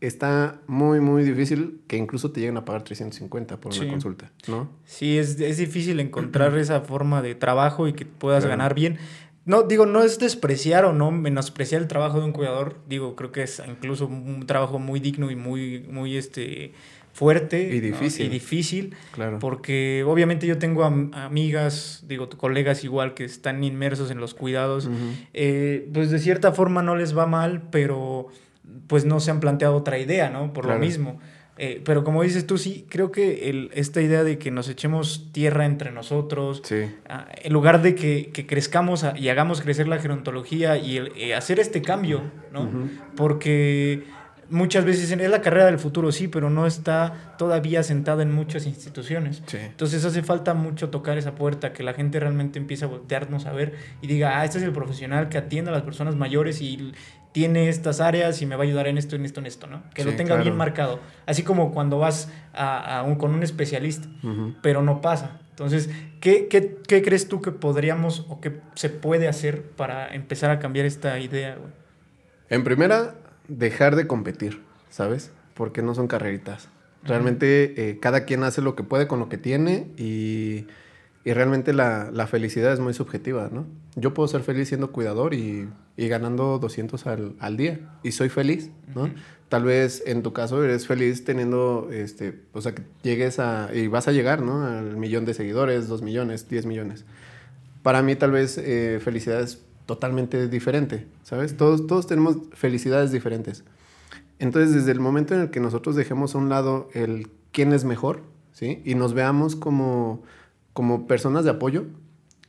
[0.00, 4.70] está muy, muy difícil que incluso te lleguen a pagar 350 por una consulta, ¿no?
[4.84, 8.98] Sí, es, es, difícil encontrar esa forma de trabajo y que puedas ganar bien.
[9.44, 12.76] No, digo, no es despreciar o no menospreciar el trabajo de un cuidador.
[12.88, 16.74] Digo, creo que es incluso un trabajo muy digno y muy, muy este,
[17.18, 18.26] fuerte y difícil.
[18.26, 19.40] Y difícil claro.
[19.40, 24.88] Porque obviamente yo tengo amigas, digo, colegas igual que están inmersos en los cuidados.
[25.34, 28.28] Eh, pues de cierta forma no les va mal, pero
[28.86, 30.52] pues no se han planteado otra idea, ¿no?
[30.52, 31.18] Por lo mismo.
[31.60, 35.32] Eh, pero como dices tú, sí, creo que el, esta idea de que nos echemos
[35.32, 36.62] tierra entre nosotros,
[37.08, 41.58] ah, en lugar de que, que crezcamos y hagamos crecer la gerontología y eh, hacer
[41.58, 42.88] este cambio, ¿no?
[43.16, 44.04] Porque
[44.50, 48.66] muchas veces es la carrera del futuro, sí, pero no está todavía sentada en muchas
[48.66, 49.42] instituciones.
[49.52, 53.52] Entonces hace falta mucho tocar esa puerta, que la gente realmente empiece a voltearnos a
[53.52, 56.92] ver y diga, ah, este es el profesional que atiende a las personas mayores y
[57.32, 59.82] tiene estas áreas y me va a ayudar en esto, en esto, en esto, ¿no?
[59.94, 61.00] Que lo tenga bien marcado.
[61.26, 64.08] Así como cuando vas a, un, con un especialista,
[64.62, 65.40] pero no pasa.
[65.50, 70.60] Entonces, ¿qué, ¿qué, crees tú que podríamos o que se puede hacer para empezar a
[70.60, 71.72] cambiar esta idea, güey?
[72.48, 73.14] En primera,
[73.48, 75.30] dejar de competir, ¿sabes?
[75.54, 76.68] Porque no son carreritas.
[77.04, 80.66] Realmente eh, cada quien hace lo que puede con lo que tiene y
[81.28, 83.66] y realmente la, la, felicidad es muy subjetiva, ¿no?
[83.96, 88.30] Yo puedo ser feliz siendo cuidador y, y ganando 200 al, al, día y soy
[88.30, 89.10] feliz, ¿no?
[89.50, 93.88] Tal vez en tu caso eres feliz teniendo, este, o sea, que llegues a, y
[93.88, 94.64] vas a llegar, ¿no?
[94.64, 97.04] Al millón de seguidores, dos millones, 10 millones.
[97.82, 101.56] Para mí tal vez eh, felicidad es totalmente diferente, ¿sabes?
[101.56, 103.64] Todos, todos tenemos felicidades diferentes.
[104.38, 107.84] Entonces, desde el momento en el que nosotros dejemos a un lado el quién es
[107.84, 108.20] mejor,
[108.52, 108.82] ¿sí?
[108.84, 110.22] Y nos veamos como
[110.78, 111.86] como personas de apoyo,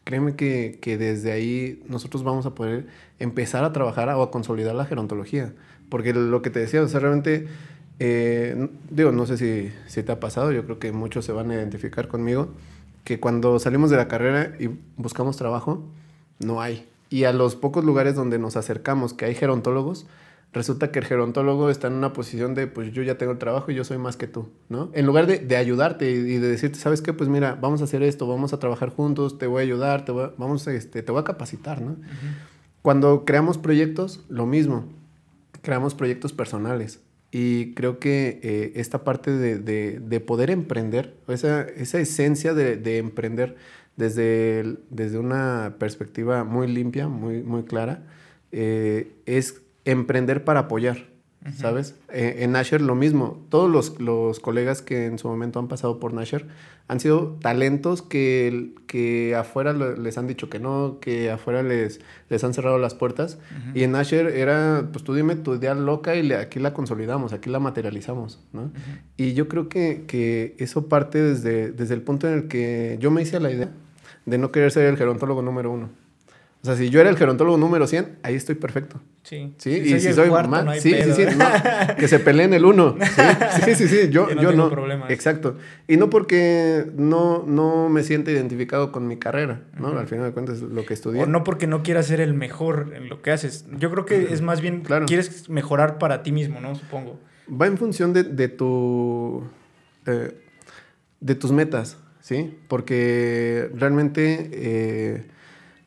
[0.04, 2.86] créeme que, que, desde ahí nosotros vamos a poder
[3.18, 5.54] empezar a trabajar o a consolidar la gerontología.
[5.90, 7.48] Porque lo que te decía, o sea, realmente,
[7.98, 11.50] eh, digo, no sé si, si te ha pasado, yo creo que muchos se van
[11.50, 12.50] a identificar conmigo,
[13.04, 15.84] que cuando salimos de la carrera y buscamos trabajo,
[16.38, 16.88] no hay.
[17.10, 20.06] Y a los pocos lugares donde nos acercamos que hay gerontólogos,
[20.54, 23.72] resulta que el gerontólogo está en una posición de, pues yo ya tengo el trabajo
[23.72, 24.90] y yo soy más que tú, ¿no?
[24.94, 27.14] En lugar de, de ayudarte y, de decirte, ¿sabes qué?
[27.14, 30.12] Pues mira, vamos a hacer esto, vamos a trabajar juntos, te voy a ayudar, te
[30.12, 31.98] voy a, vamos, este, te voy a capacitar, ¿no?
[32.82, 34.86] Cuando creamos proyectos, lo mismo,
[35.62, 37.02] creamos proyectos personales.
[37.32, 42.76] Y creo que eh, esta parte de, de, de, poder emprender, esa, esa esencia de,
[42.76, 43.56] de emprender
[44.00, 48.04] desde, desde una perspectiva muy limpia, muy, muy clara,
[48.54, 51.08] eh, es emprender para apoyar,
[51.58, 51.96] ¿sabes?
[52.08, 53.46] Eh, en Nasher lo mismo.
[53.50, 56.48] Todos los, los, colegas que en su momento han pasado por Nasher
[56.88, 62.44] han sido talentos que, que afuera les han dicho que no, que afuera les, les
[62.46, 63.38] han cerrado las puertas.
[63.74, 67.50] Y en Nasher era, pues tú dime tu idea loca y aquí la consolidamos, aquí
[67.50, 68.72] la materializamos, ¿no?
[69.18, 73.12] Y yo creo que, que eso parte desde, desde el punto en el que yo
[73.12, 73.72] me hice la idea
[74.30, 75.90] de no querer ser el gerontólogo número uno.
[76.62, 79.00] O sea, si yo era el gerontólogo número 100, ahí estoy perfecto.
[79.24, 79.54] Sí.
[79.58, 81.24] Sí, y si soy más, sí, sí, sí,
[81.98, 82.98] que se peleen el uno.
[83.64, 84.42] Sí, sí, sí, yo, no.
[84.42, 85.08] Yo no.
[85.08, 85.56] Exacto.
[85.88, 89.98] Y no porque no, no me siente identificado con mi carrera, ¿no?
[89.98, 91.24] Al final de cuentas, lo que estudié.
[91.24, 93.66] O no porque no quieras ser el mejor en lo que haces.
[93.78, 95.06] Yo creo que es más bien, claro.
[95.06, 96.76] quieres mejorar para ti mismo, ¿no?
[96.76, 97.18] Supongo.
[97.50, 99.44] Va en función de, de tu...
[100.06, 100.34] Eh,
[101.22, 101.98] de tus metas,
[102.30, 102.56] ¿sí?
[102.68, 104.50] Porque realmente...
[104.54, 105.24] Eh,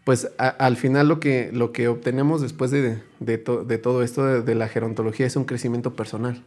[0.04, 4.66] pues al final lo que, lo que obtenemos después de, de, todo esto de, la
[4.66, 6.42] gerontología es un crecimiento personal.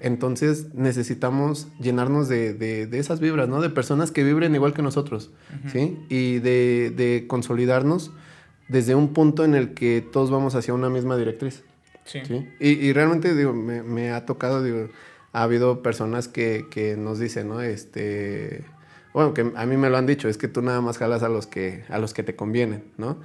[0.00, 3.62] Entonces necesitamos llenarnos de, esas vibras, ¿no?
[3.62, 5.30] De personas que vibren igual que nosotros,
[5.72, 5.98] ¿sí?
[6.10, 8.10] Y de, consolidarnos
[8.68, 11.64] desde un punto en el que todos vamos hacia una misma directriz.
[12.04, 12.20] Sí.
[12.60, 14.90] Y, y, realmente, digo, me, me, ha tocado, digo,
[15.32, 17.62] ha habido personas que, que nos dicen, ¿no?
[17.62, 18.66] Este
[19.18, 21.28] bueno, que a mí me lo han dicho, es que tú nada más jalas a
[21.28, 23.16] los que, a los que te convienen, ¿no?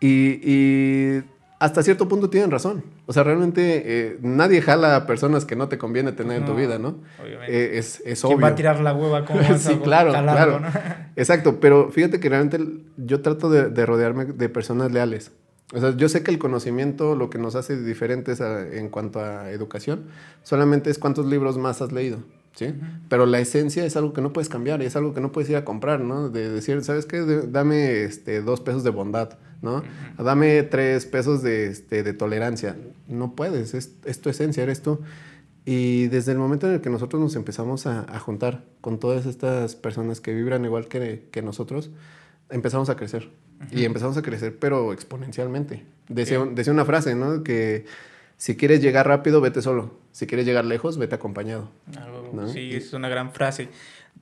[0.00, 1.18] Y,
[1.58, 2.84] hasta cierto punto tienen razón.
[3.06, 6.54] O sea, realmente eh, nadie jala a personas que no te conviene tener en tu
[6.54, 7.00] vida, ¿no?
[7.20, 7.56] Obviamente.
[7.56, 8.36] Eh, es, es obvio.
[8.36, 9.24] ¿Quién va a tirar la hueva?
[9.24, 10.60] ¿Cómo sí, claro, claro.
[11.16, 12.60] Exacto, pero fíjate que realmente
[12.96, 15.32] yo trato de, rodearme de personas leales.
[15.74, 19.50] O sea, yo sé que el conocimiento, lo que nos hace diferentes en cuanto a
[19.50, 20.04] educación,
[20.44, 22.18] solamente es cuántos libros más has leído.
[22.54, 22.74] ¿Sí?
[23.08, 25.50] Pero la esencia es algo que no puedes cambiar y es algo que no puedes
[25.50, 26.28] ir a comprar, ¿no?
[26.28, 27.20] De decir, ¿sabes qué?
[27.20, 29.82] Dame este, dos pesos de bondad, ¿no?
[30.18, 32.76] Dame tres pesos de, este, de tolerancia.
[33.08, 35.00] No puedes, es, es, tu esencia, eres tú.
[35.64, 39.26] Y desde el momento en el que nosotros nos empezamos a, a juntar con todas
[39.26, 41.90] estas personas que vibran igual que, que nosotros,
[42.50, 43.30] empezamos a crecer.
[43.70, 45.84] Y empezamos a crecer, pero exponencialmente.
[46.08, 47.44] Decía, decía una frase, ¿no?
[47.44, 47.86] Que
[48.42, 49.94] si quieres llegar rápido, vete solo.
[50.10, 51.70] Si quieres llegar lejos, vete acompañado.
[52.52, 53.68] Sí, es una gran frase.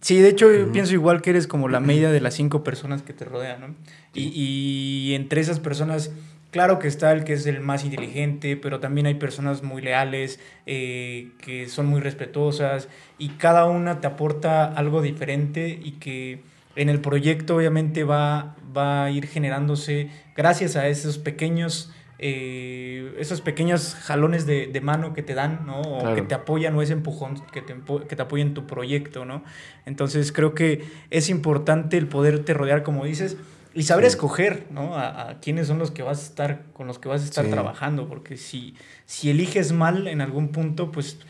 [0.02, 3.00] Sí, de hecho, yo pienso igual que eres como la media de las cinco personas
[3.00, 3.74] que te rodean, ¿no?
[4.12, 6.12] Y, entre esas personas,
[6.50, 10.38] claro que está el que es el más inteligente, pero también hay personas muy leales,
[10.66, 16.42] eh, que son muy respetuosas, y cada una te aporta algo diferente y que
[16.76, 21.90] en el proyecto obviamente va, va a ir generándose gracias a esos pequeños
[22.22, 25.80] eh, esos pequeños jalones de, de, mano que te dan, ¿no?
[25.80, 27.74] O que te apoyan o ese empujón que te,
[28.09, 29.42] que te apoya en tu proyecto, ¿no?
[29.87, 33.38] Entonces creo que es importante el poderte rodear, como dices,
[33.72, 34.96] y saber escoger, ¿no?
[34.96, 37.46] A, a, quiénes son los que vas a estar, con los que vas a estar
[37.46, 38.74] trabajando, porque si,
[39.06, 41.20] si eliges mal en algún punto, pues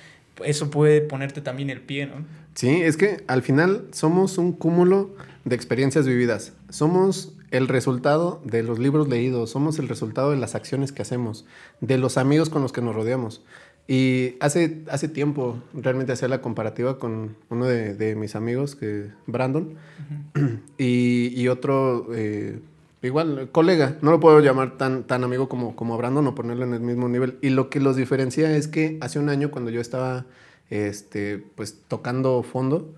[0.45, 2.25] eso puede ponerte también el pie, ¿no?
[2.55, 6.53] Sí, es que al final somos un cúmulo de experiencias vividas.
[6.69, 11.45] Somos el resultado de los libros leídos, somos el resultado de las acciones que hacemos,
[11.81, 13.43] de los amigos con los que nos rodeamos.
[13.89, 19.75] Y hace, hace tiempo realmente hacía la comparativa con uno de, mis amigos, que Brandon,
[20.79, 22.61] y, otro, eh,
[23.03, 23.97] igual, colega.
[24.01, 27.09] No lo puedo llamar tan, tan amigo como, como Brandon o ponerlo en el mismo
[27.09, 27.39] nivel.
[27.43, 30.25] Y lo que los diferencia es que hace un año cuando yo estaba
[30.69, 32.95] este, pues, tocando fondo,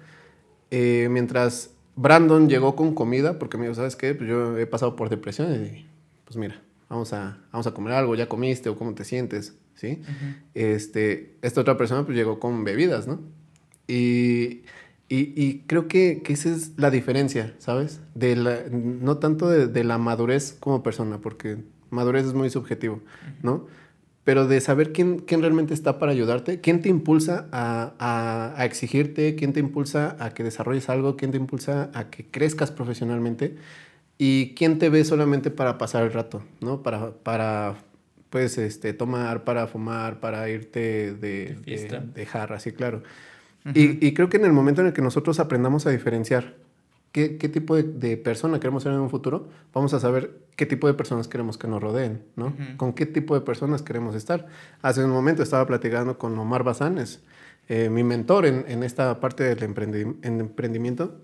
[0.71, 4.15] eh, mientras Brandon llegó con comida, porque me dijo, ¿sabes qué?
[4.15, 5.87] Pues yo he pasado por depresión y
[6.25, 10.03] pues mira, vamos a, vamos a comer algo, ya comiste o cómo te sientes, ¿sí?
[10.55, 13.21] este, esta otra persona pues llegó con bebidas, ¿no?
[13.87, 14.63] Y,
[15.09, 18.01] y, creo que, que, esa es la diferencia, ¿sabes?
[18.15, 21.59] De la, no tanto de, de, la madurez como persona, porque
[21.91, 23.03] madurez es muy subjetivo,
[23.43, 23.67] ¿no?
[24.25, 29.35] Pero de saber quién, quién realmente está para ayudarte, quién te impulsa a, a, exigirte,
[29.35, 33.57] quién te impulsa a que desarrolles algo, quién te impulsa a que crezcas profesionalmente
[34.19, 36.83] y quién te ve solamente para pasar el rato, ¿no?
[36.83, 37.77] Para, para
[38.31, 43.03] pues, este, tomar, para fumar, para irte de, de, de, jarra, sí, claro.
[43.75, 46.55] y, y creo que en el momento en el que nosotros aprendamos a diferenciar
[47.13, 50.95] qué, tipo de, persona queremos ser en un futuro, vamos a saber qué tipo de
[50.95, 52.55] personas queremos que nos rodeen, ¿no?
[52.77, 54.47] Con qué tipo de personas queremos estar.
[54.83, 57.21] Hace un momento estaba platicando con Omar Bazanes,
[57.69, 61.19] eh, mi mentor en, esta parte del emprendimiento.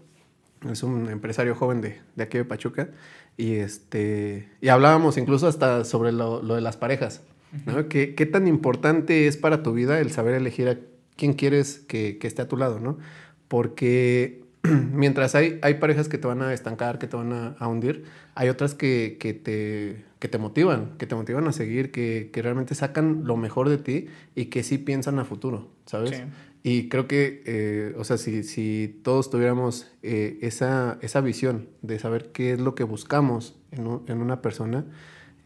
[0.70, 2.88] Es un empresario joven de, aquí de Pachuca.
[3.36, 7.22] Y, este, y hablábamos incluso hasta sobre lo, de las parejas.
[7.66, 7.88] ¿no?
[7.88, 10.78] ¿Qué, ¿Qué, tan importante es para tu vida el saber elegir a
[11.16, 12.80] quién quieres que, que esté a tu lado?
[12.80, 12.98] ¿no?
[13.46, 14.47] Porque
[14.92, 18.04] mientras hay, hay parejas que te van a estancar, que te van a, hundir,
[18.34, 22.42] hay otras que, que, te, que te motivan, que te motivan a seguir, que, que,
[22.42, 26.22] realmente sacan lo mejor de ti y que sí piensan a futuro, ¿sabes?
[26.62, 31.98] Y creo que, eh, o sea, si, si todos tuviéramos eh, esa, esa visión de
[31.98, 34.84] saber qué es lo que buscamos en, en una persona,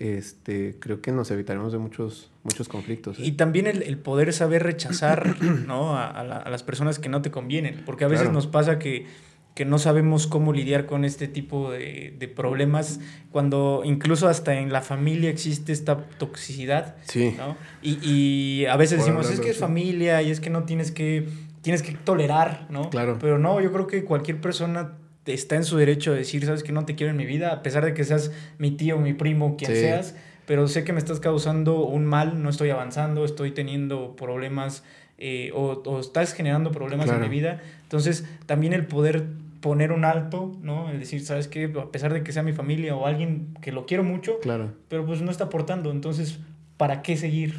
[0.03, 3.21] este, creo que nos evitaremos de muchos, muchos conflictos.
[3.21, 3.23] ¿eh?
[3.25, 5.37] Y también el, poder saber rechazar
[5.67, 5.97] ¿no?
[5.97, 9.07] a, las personas que no te convienen, porque a veces nos pasa que,
[9.55, 12.99] que, no sabemos cómo lidiar con este tipo de, de, problemas,
[13.31, 16.97] cuando incluso hasta en la familia existe esta toxicidad.
[17.05, 17.37] Sí.
[17.39, 17.57] ¿no?
[17.81, 21.29] Y, y, a veces decimos, es que es familia y es que no tienes que,
[21.61, 22.91] tienes que tolerar, ¿no?
[22.91, 23.19] Claro.
[23.21, 24.95] Pero no, yo creo que cualquier persona
[25.27, 27.63] está en su derecho de decir, sabes que no te quiero en mi vida, a
[27.63, 30.15] pesar de que seas mi tío, mi primo, quien seas,
[30.47, 34.83] pero sé que me estás causando un mal, no estoy avanzando, estoy teniendo problemas
[35.19, 37.63] eh, o, estás generando problemas en mi vida.
[37.85, 39.25] Entonces, también el poder
[39.61, 40.91] poner un alto, ¿no?
[40.91, 41.73] El decir, ¿sabes qué?
[41.81, 44.73] A pesar de que sea mi familia o alguien que lo quiero mucho, claro.
[44.89, 46.41] pero pues no está aportando, entonces,
[46.77, 47.57] ¿para qué seguir?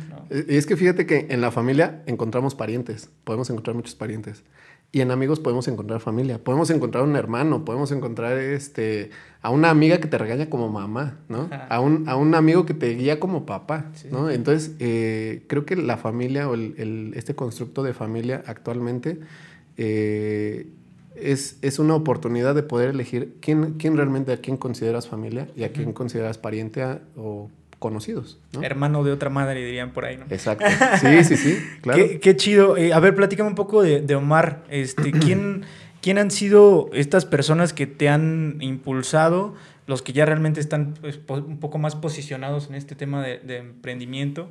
[0.50, 4.44] Y es que fíjate que en la familia encontramos parientes, podemos encontrar muchos parientes.
[4.96, 9.10] Y en amigos podemos encontrar familia, podemos encontrar un hermano, podemos encontrar este,
[9.42, 11.50] a una amiga que te regaña como mamá, ¿no?
[11.68, 14.30] A un, a un, amigo que te guía como papá, ¿no?
[14.30, 19.20] Entonces, eh, creo que la familia o el, este constructo de familia actualmente
[19.78, 20.68] eh,
[21.16, 25.64] es, es, una oportunidad de poder elegir quién, quién realmente a quién consideras familia y
[25.64, 26.84] a quién consideras pariente
[27.18, 27.50] o
[27.84, 28.40] conocidos.
[28.62, 30.24] Hermano de otra madre, dirían por ahí, ¿no?
[30.30, 30.64] Exacto.
[31.02, 32.02] Sí, sí, sí, claro.
[32.22, 32.78] qué, chido.
[32.78, 34.64] Eh, a ver, platícame un poco de, Omar.
[34.70, 35.66] Este, ¿quién,
[36.02, 39.54] ¿Quién han sido estas personas que te han impulsado,
[39.86, 44.50] los que ya realmente están pues, un poco más posicionados en este tema de, emprendimiento?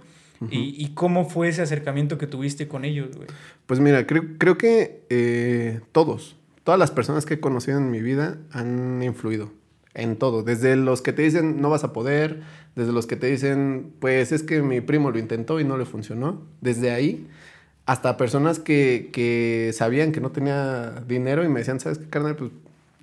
[0.50, 3.28] y, cómo fue ese acercamiento que tuviste con ellos, güey?
[3.64, 8.02] Pues mira, creo, creo que eh, todos, todas las personas que he conocido en mi
[8.02, 9.52] vida han influido
[9.94, 10.42] en todo.
[10.42, 12.42] Desde los que te dicen no vas a poder,
[12.76, 15.84] desde los que te dicen, pues es que mi primo lo intentó y no le
[15.84, 17.26] funcionó, desde ahí,
[17.86, 22.36] hasta personas que, que sabían que no tenía dinero y me decían, ¿sabes qué, carnal?
[22.36, 22.50] Pues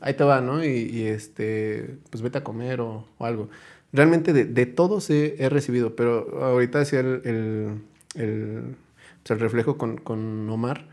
[0.02, 0.64] ahí te va, ¿no?
[0.64, 3.50] Y, este, pues vete a comer o, algo.
[3.92, 7.68] Realmente de, de todos he, recibido, pero ahorita hacía el, el,
[8.16, 8.76] el,
[9.24, 10.88] pues, el reflejo con, con, Omar,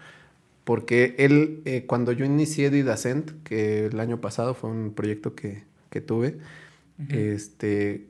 [0.65, 5.63] porque él, eh, cuando yo inicié Didacent, que el año pasado fue un proyecto que,
[5.97, 6.39] que tuve,
[7.09, 8.09] este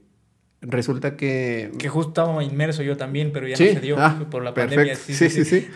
[0.61, 1.71] resulta que...
[1.79, 4.97] Que justo estaba inmerso yo también, pero ya no se dio ah, por la pandemia.
[4.97, 5.69] Sí, sí, sí.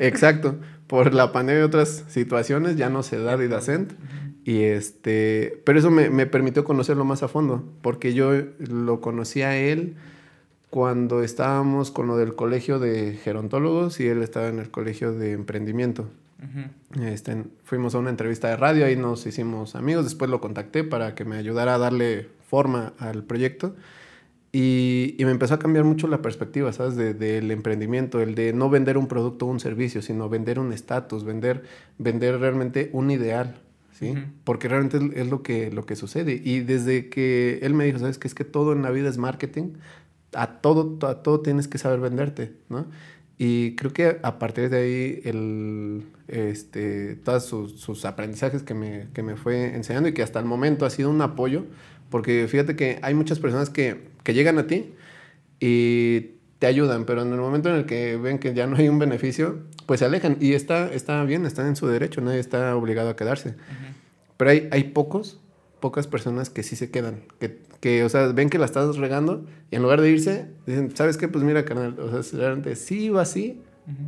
[0.00, 0.56] Exacto.
[0.86, 3.92] Por la pandemia y otras situaciones ya no se da Didacent.
[4.44, 9.42] Y este, pero eso me, me, permitió conocerlo más a fondo, porque yo lo conocí
[9.42, 9.96] a él
[10.68, 15.32] cuando estábamos con lo del colegio de gerontólogos y él estaba en el colegio de
[15.32, 16.08] emprendimiento.
[17.00, 21.14] Este, fuimos a una entrevista de radio, ahí nos hicimos amigos, después lo contacté para
[21.14, 23.74] que me ayudara a darle forma al proyecto.
[24.54, 26.96] Y, me empezó a cambiar mucho la perspectiva, ¿sabes?
[26.96, 31.24] del emprendimiento, el de no vender un producto o un servicio, sino vender un estatus,
[31.24, 31.62] vender,
[31.96, 33.56] vender realmente un ideal,
[33.92, 34.14] ¿sí?
[34.44, 36.38] Porque realmente es, lo, que, lo que sucede.
[36.44, 38.28] Y desde que él me dijo, ¿sabes qué?
[38.28, 39.70] Es que todo en la vida es marketing,
[40.34, 42.86] a todo, a todo tienes que saber venderte, ¿no?
[43.44, 49.24] Y creo que a partir de ahí, el, este, todos sus, aprendizajes que me, que
[49.24, 51.64] me, fue enseñando y que hasta el momento ha sido un apoyo,
[52.08, 54.92] porque fíjate que hay muchas personas que, que llegan a ti
[55.58, 58.88] y te ayudan, pero en el momento en el que ven que ya no hay
[58.88, 60.36] un beneficio, pues se alejan.
[60.38, 63.56] Y está, está bien, están en su derecho, nadie está obligado a quedarse.
[64.36, 65.40] Pero hay, hay pocos,
[65.82, 69.44] pocas personas que sí se quedan, que, que, o sea, ven que la estás regando
[69.70, 71.26] y en lugar de irse, dicen, ¿sabes qué?
[71.28, 73.60] Pues mira, carnal, o sea, realmente sí va así,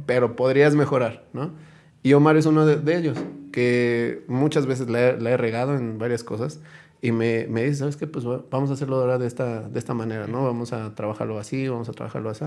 [0.06, 1.50] pero podrías mejorar, ¿no?
[2.04, 3.18] Y Omar es uno de, ellos,
[3.50, 6.60] que muchas veces la he, regado en varias cosas
[7.02, 8.06] y me, me, dice, ¿sabes qué?
[8.06, 10.44] Pues vamos a hacerlo ahora de esta, de esta manera, ¿no?
[10.44, 12.44] Vamos a trabajarlo así, vamos a trabajarlo así.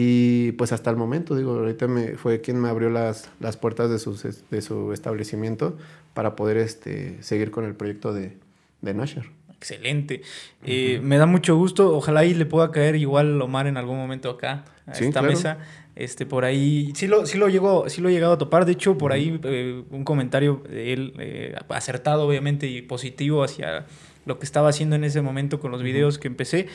[0.00, 3.90] Y pues hasta el momento, digo, ahorita me, fue quien me abrió las, las puertas
[3.90, 4.14] de su,
[4.48, 5.76] de su establecimiento
[6.14, 8.36] para poder este, seguir con el proyecto de,
[8.80, 10.22] de Nasher excelente.
[10.64, 11.96] Eh, me da mucho gusto.
[11.96, 15.58] Ojalá ahí le pueda caer igual Omar en algún momento acá, a esta mesa.
[15.96, 18.66] Este, por ahí, sí lo, sí lo llegó, sí lo he llegado a topar.
[18.66, 23.86] De hecho, por ahí eh, un comentario de él, eh, acertado obviamente y positivo hacia
[24.26, 26.66] lo que estaba haciendo en ese momento con los videos que empecé.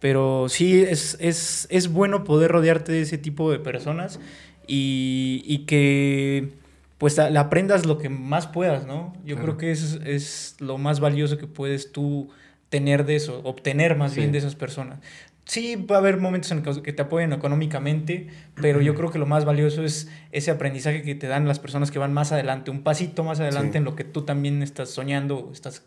[0.00, 4.20] Pero sí, es, es, es bueno poder rodearte de ese tipo de personas
[4.66, 6.50] y, y que
[6.98, 9.12] pues le aprendas lo que más puedas, ¿no?
[9.24, 12.30] Yo creo que es, es lo más valioso que puedes tú
[12.68, 15.00] tener de eso, obtener más bien de esas personas.
[15.44, 19.26] Sí, va a haber momentos en que te apoyen económicamente, pero yo creo que lo
[19.26, 22.82] más valioso es ese aprendizaje que te dan las personas que van más adelante, un
[22.82, 25.82] pasito más adelante en lo que tú también estás soñando, estás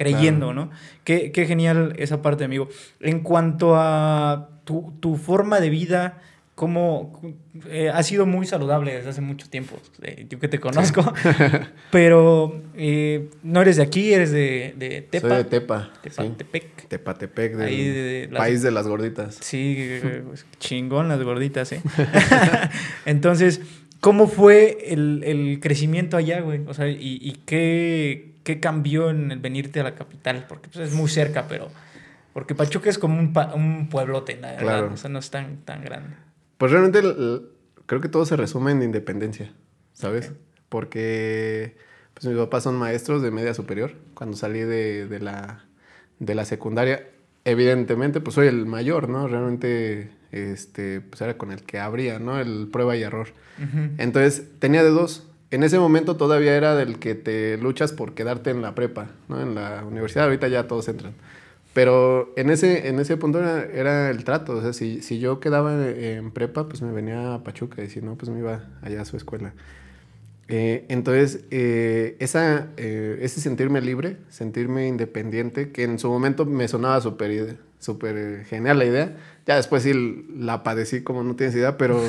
[0.00, 0.70] creyendo, ¿no?
[1.04, 2.70] Qué, qué, genial esa parte, amigo.
[3.00, 6.22] En cuanto a tu, tu forma de vida,
[6.54, 7.20] cómo
[7.68, 11.12] eh, ha sido muy saludable desde hace mucho tiempo, eh, yo que te conozco,
[11.90, 15.28] pero eh, no eres de aquí, eres de, de Tepa.
[15.28, 15.90] Soy de Tepa.
[16.02, 16.88] Tepatepec.
[16.88, 19.36] Tepatepec, del país de las gorditas.
[19.42, 21.82] Sí, pues, chingón las gorditas, ¿eh?
[23.04, 23.60] Entonces,
[24.00, 26.62] ¿cómo fue el, el, crecimiento allá, güey?
[26.66, 30.46] O sea, ¿y, y qué, qué, cambió en el venirte a la capital?
[30.48, 31.68] Porque pues, es muy cerca, pero...
[32.32, 34.92] Porque Pachuca es como un, un pueblote, ¿verdad?
[34.92, 36.14] O sea, no es tan, tan grande.
[36.58, 37.02] Pues realmente
[37.86, 39.52] creo que todo se resume en independencia,
[39.94, 40.32] ¿sabes?
[40.68, 41.76] Porque
[42.14, 43.94] pues mis papás son maestros de media superior.
[44.14, 45.64] Cuando salí de, de, la,
[46.18, 47.08] de la secundaria,
[47.44, 49.26] evidentemente, pues soy el mayor, ¿no?
[49.26, 52.38] Realmente, este, pues era con el que abría, ¿no?
[52.38, 53.28] El prueba y error.
[53.98, 55.26] Entonces, tenía de dos.
[55.50, 59.40] En ese momento todavía era del que te luchas por quedarte en la prepa, ¿no?
[59.40, 61.12] En la universidad, ahorita ya todos entran.
[61.72, 64.56] Pero en ese, en ese punto era, el trato.
[64.56, 68.00] O sea, si, si, yo quedaba en prepa, pues me venía a Pachuca y si
[68.00, 69.54] no, pues me iba allá a su escuela.
[70.48, 76.66] Eh, entonces, eh, esa, eh, ese sentirme libre, sentirme independiente, que en su momento me
[76.66, 79.16] sonaba súper super genial la idea.
[79.46, 79.92] Ya después sí
[80.36, 82.00] la padecí como no tienes idea, pero,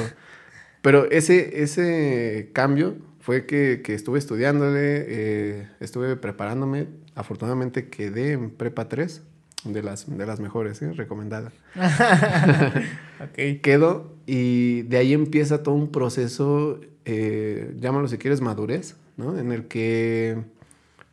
[0.81, 6.87] pero ese, ese cambio fue que, que estuve estudiándole, estuve preparándome.
[7.15, 9.21] Afortunadamente quedé en prepa 3
[9.63, 10.91] de las, de las mejores, ¿eh?
[10.93, 11.51] recomendada.
[13.23, 13.61] ok.
[13.61, 19.37] Quedo y de ahí empieza todo un proceso, eh, llámalo si quieres madurez, ¿no?
[19.37, 20.37] En el que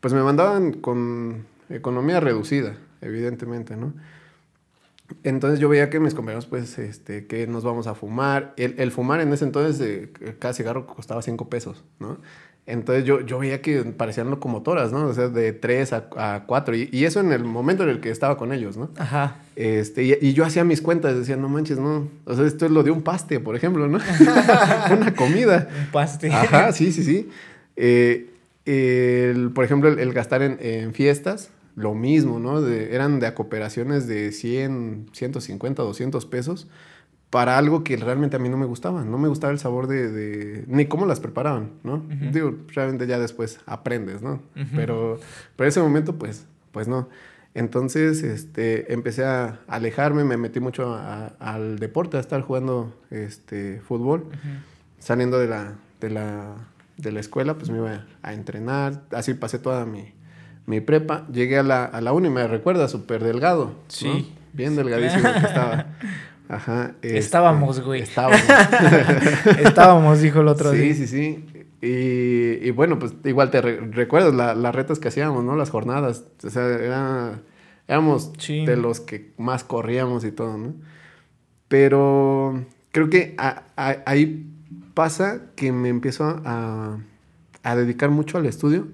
[0.01, 3.93] pues me mandaban con economía reducida, evidentemente, ¿no?
[5.23, 8.55] Entonces yo veía que mis compañeros, pues, este, que nos vamos a fumar.
[8.57, 12.19] El, el fumar en ese entonces, eh, cada cigarro costaba 5 pesos, ¿no?
[12.69, 15.07] Entonces yo, yo veía que parecían locomotoras, ¿no?
[15.07, 16.77] O sea, de tres a, cuatro.
[16.77, 18.91] Y, y, eso en el momento en el que estaba con ellos, ¿no?
[18.99, 19.37] Ajá.
[19.57, 22.09] Este, y, yo hacía mis cuentas, decía, no manches, no.
[22.27, 23.99] O sea, esto es lo de un paste, por ejemplo, ¿no?
[24.93, 25.67] Una comida.
[25.81, 26.31] Un paste.
[26.31, 27.31] Ajá, sí, sí, sí.
[27.77, 28.27] Eh,
[28.67, 32.61] el, por ejemplo, el, gastar en, en, fiestas, lo mismo, ¿no?
[32.61, 36.69] De, eran de cooperaciones de 100, 150, 200 pesos
[37.31, 39.05] para algo que realmente a mí no me gustaba.
[39.05, 40.65] No me gustaba el sabor de...
[40.67, 42.05] ni cómo las preparaban, ¿no?
[42.33, 44.43] Digo, realmente ya después aprendes, ¿no?
[44.75, 45.21] Pero,
[45.57, 47.09] pero ese momento, pues, pues no.
[47.55, 50.99] Entonces, este, empecé a alejarme, me metí mucho
[51.39, 54.25] al deporte, a estar jugando este, fútbol.
[54.99, 56.55] Saliendo de la, de, la,
[56.97, 59.03] de la escuela, pues me iba a entrenar.
[59.13, 60.13] Así pasé toda mi,
[60.69, 61.27] mi prepa.
[61.33, 63.73] Llegué a la, a la uni, me recuerda, súper delgado.
[63.89, 64.33] Sí.
[64.53, 65.87] Bien delgadísimo que estaba.
[66.49, 66.93] Ajá.
[67.01, 68.03] Este, estábamos, güey.
[68.03, 68.41] Estábamos.
[69.65, 70.95] estábamos, dijo el otro día.
[70.95, 71.45] Sí, sí, sí.
[71.81, 75.57] Y, bueno, pues igual te recuerdas las retas que hacíamos, ¿no?
[75.57, 76.25] Las jornadas.
[76.45, 77.41] O sea, era,
[77.87, 80.75] éramos de los que más corríamos y todo, ¿no?
[81.69, 82.63] Pero
[82.93, 83.37] creo que
[83.77, 84.47] ahí
[84.93, 86.99] pasa que me empiezo a,
[87.63, 88.89] a, dedicar mucho al estudio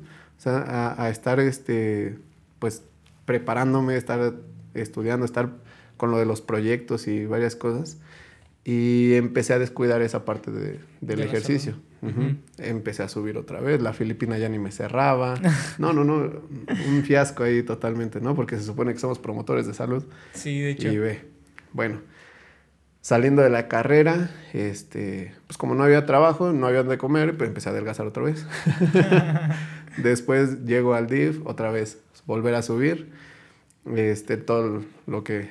[0.45, 2.19] sea, a, estar, este,
[2.59, 2.83] pues,
[3.25, 4.35] preparándome, estar
[4.75, 5.51] estudiando, estar
[5.97, 7.99] con lo de los proyectos y varias cosas.
[8.65, 10.51] Y empecé a descuidar esa parte
[11.01, 11.77] del ejercicio.
[12.59, 13.81] Empecé a subir otra vez.
[13.81, 15.35] La Filipina ya ni me cerraba.
[15.79, 16.43] No, no, no.
[16.89, 18.35] Un fiasco ahí totalmente, ¿no?
[18.35, 20.05] Porque se supone que somos promotores de salud.
[20.33, 20.93] Sí, de hecho.
[20.93, 21.25] Y ve.
[21.73, 22.01] Bueno,
[23.01, 27.49] saliendo de la carrera, este, pues como no había trabajo, no había donde comer, pues
[27.49, 28.47] empecé a adelgazar otra vez.
[29.97, 33.13] Después llego al DIF, otra vez volver a subir.
[33.95, 35.51] Este, todo lo que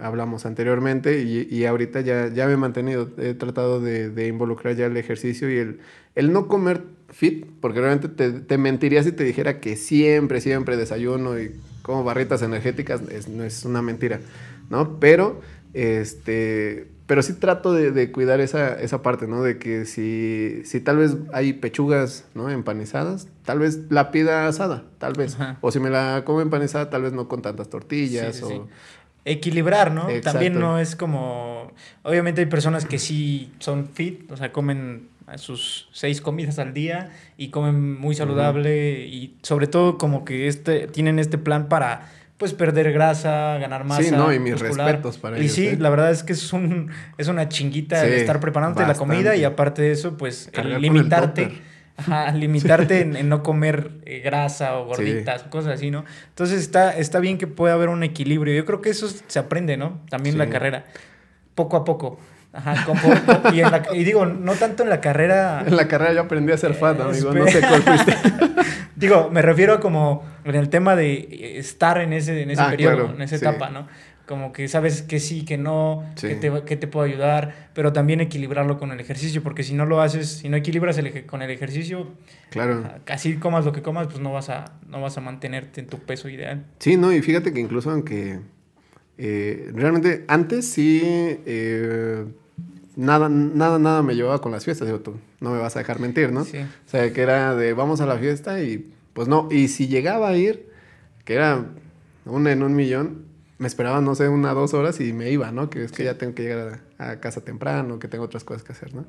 [0.00, 4.74] hablamos anteriormente y, y, ahorita ya, ya me he mantenido, he tratado de, de, involucrar
[4.74, 5.80] ya el ejercicio y el,
[6.14, 10.76] el no comer fit, porque realmente te, te, mentiría si te dijera que siempre, siempre
[10.76, 11.52] desayuno y
[11.82, 14.20] como barritas energéticas, es, no es una mentira,
[14.70, 14.98] ¿no?
[14.98, 15.40] Pero,
[15.74, 19.42] este, pero sí trato de, de, cuidar esa, esa parte, ¿no?
[19.42, 22.50] De que si, si tal vez hay pechugas, ¿no?
[22.50, 25.36] Empanizadas, tal vez la pida asada, tal vez.
[25.60, 28.68] O si me la como empanizada, tal vez no con tantas tortillas o
[29.24, 30.08] equilibrar, ¿no?
[30.22, 35.88] También no es como, obviamente hay personas que sí son fit, o sea, comen sus
[35.92, 41.18] seis comidas al día y comen muy saludable y sobre todo como que este, tienen
[41.18, 42.10] este plan para
[42.42, 44.02] pues perder grasa, ganar masa.
[44.02, 45.46] Sí, no, y mis respetos para ellos.
[45.46, 45.76] Y sí, ¿eh?
[45.78, 49.80] la verdad es que es un es una chinguita estar preparándote la comida y aparte
[49.82, 51.52] de eso, pues limitarte
[51.96, 56.04] Ajá, limitarte en, no comer eh, grasa o gorditas, cosas así, ¿no?
[56.30, 58.52] Entonces está, está bien que pueda haber un equilibrio.
[58.56, 60.00] Yo creo que eso se aprende, ¿no?
[60.10, 60.86] También en la carrera.
[61.54, 62.18] Poco a poco.
[62.52, 63.00] Ajá, como,
[63.94, 65.62] y, digo, no tanto en la carrera.
[65.64, 67.32] En la carrera yo aprendí a ser fan, amigo.
[67.32, 68.16] No sé cuál fuiste.
[68.96, 72.70] digo, me refiero a como en el tema de estar en ese, en ese ah,
[72.70, 73.86] periodo, en esa etapa, ¿no?
[74.26, 78.20] como que sabes que sí, que no, Que, te, que te puedo ayudar, pero también
[78.20, 81.50] equilibrarlo con el ejercicio, porque si no lo haces, si no equilibras el, con el
[81.50, 82.06] ejercicio,
[82.50, 82.82] claro.
[83.04, 85.98] casi comas lo que comas, pues no vas a, no vas a mantenerte en tu
[85.98, 86.64] peso ideal.
[86.78, 88.40] Sí, no, y fíjate que incluso aunque
[89.18, 92.24] eh, realmente antes sí, eh,
[92.96, 96.00] nada, nada, nada me llevaba con las fiestas, digo tú, no me vas a dejar
[96.00, 96.44] mentir, ¿no?
[96.44, 96.58] Sí.
[96.58, 100.28] O sea, que era de vamos a la fiesta y pues no, y si llegaba
[100.28, 100.70] a ir,
[101.24, 101.66] que era
[102.24, 103.26] una en un millón,
[103.58, 105.70] me esperaba, no sé, una dos horas y me iba, ¿no?
[105.70, 108.72] Que es que ya tengo que llegar a, casa temprano, que tengo otras cosas que
[108.72, 109.06] hacer, ¿no?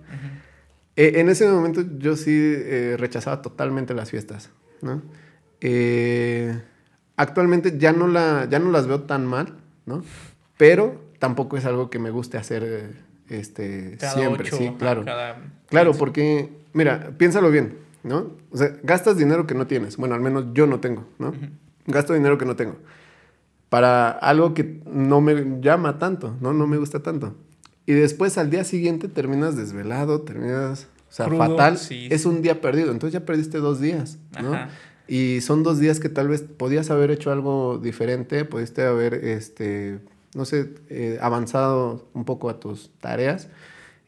[0.95, 4.51] Eh, en ese momento yo sí eh, rechazaba totalmente las fiestas,
[4.81, 5.01] ¿no?
[5.59, 6.55] Eh,
[7.15, 10.03] actualmente ya no, la, ya no las veo tan mal, ¿no?
[10.57, 12.93] Pero tampoco es algo que me guste hacer
[13.29, 15.03] este, siempre, sí, claro.
[15.67, 18.31] Claro, porque, mira, piénsalo bien, ¿no?
[18.51, 19.97] O sea, gastas dinero que no tienes.
[19.97, 21.33] Bueno, al menos yo no tengo, ¿no?
[21.87, 22.75] Gasto dinero que no tengo
[23.73, 26.53] para algo que no me llama tanto, ¿no?
[26.53, 27.33] No me gusta tanto.
[27.87, 31.79] Y después al día siguiente terminas desvelado, terminas, o sea, fatal.
[31.89, 34.55] Es un día perdido, entonces ya perdiste dos días, ¿no?
[35.07, 40.01] Y son dos días que tal vez podías haber hecho algo diferente, pudiste haber, este,
[40.35, 43.47] no sé, eh, avanzado un poco a tus tareas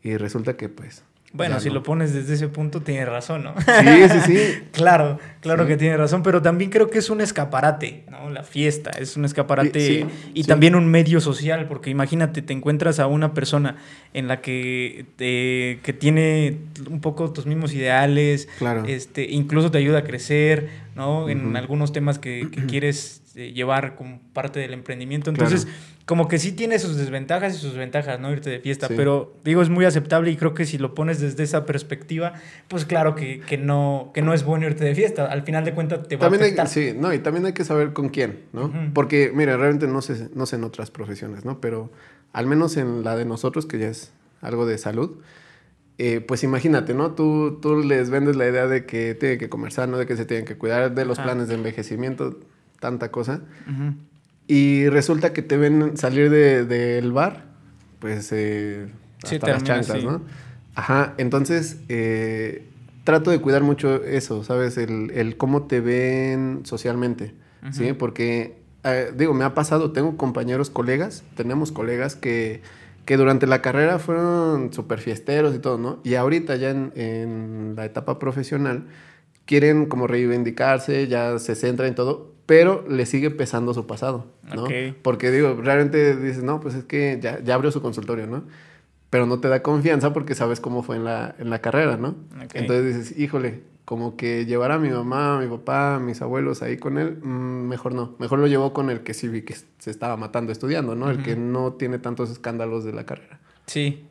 [0.04, 1.02] y resulta que pues
[1.36, 3.54] bueno, si lo pones desde ese punto, tiene razón, ¿no?
[3.58, 4.38] Sí, sí, sí.
[4.72, 8.30] claro, claro que tiene razón, pero también creo que es un escaparate, ¿no?
[8.30, 13.08] La fiesta es un escaparate y también un medio social, porque imagínate, te encuentras a
[13.08, 13.76] una persona
[14.14, 16.58] en la que, que tiene
[16.90, 18.86] un poco tus mismos ideales, claro.
[18.86, 21.28] este, incluso te ayuda a crecer, ¿no?
[21.28, 25.30] En algunos temas que, quieres eh, llevar como parte del emprendimiento.
[25.30, 25.68] Entonces,
[26.06, 28.32] como que sí tiene sus desventajas y sus ventajas, ¿no?
[28.32, 31.44] Irte de fiesta, pero digo, es muy aceptable y creo que si lo pones desde
[31.44, 32.34] esa perspectiva,
[32.68, 35.26] pues claro que, no, que no es bueno irte de fiesta.
[35.26, 36.68] Al final de cuentas te va también a afectar.
[36.68, 38.72] sí, no, y también hay que saber con quién, ¿no?
[38.94, 41.60] Porque, mira, realmente no sé, no sé en otras profesiones, ¿no?
[41.60, 41.92] Pero
[42.32, 45.18] al menos en la de nosotros, que ya es algo de salud,
[45.98, 47.12] eh, pues imagínate, ¿no?
[47.12, 50.26] Tú, tú les vendes la idea de que tienen que comer sano, de que se
[50.26, 52.38] tienen que cuidar, de los planes de envejecimiento,
[52.80, 53.42] tanta cosa.
[54.48, 57.46] Y resulta que te ven salir del de, bar,
[58.00, 58.92] pues eh,
[59.24, 60.22] hasta las chanclas, ¿no?
[60.76, 62.68] Ajá, entonces eh,
[63.04, 64.78] trato de cuidar mucho eso, ¿sabes?
[64.78, 67.34] El, el cómo te ven socialmente,
[67.72, 67.94] ¿sí?
[67.94, 72.62] Porque, eh, digo, me ha pasado, tengo compañeros, colegas, tenemos colegas que,
[73.06, 76.00] que durante la carrera fueron súper fiesteros y todo, ¿no?
[76.04, 78.86] Y ahorita ya en, en la etapa profesional
[79.46, 84.68] quieren como reivindicarse, ya se centran en todo, pero le sigue pesando su pasado, ¿no?
[85.02, 88.44] Porque digo, realmente dices, no, pues es que ya, ya, abrió su consultorio, ¿no?
[89.10, 92.16] Pero no te da confianza porque sabes cómo fue en la, en la carrera, ¿no?
[92.54, 96.62] Entonces dices, híjole, como que llevar a mi mamá, a mi papá, a mis abuelos
[96.62, 98.16] ahí con él, mm, mejor no.
[98.20, 101.10] Mejor lo llevó con el que sí vi que se estaba matando estudiando, ¿no?
[101.10, 103.40] El que no tiene tantos escándalos de la carrera.
[103.68, 104.06] Sí.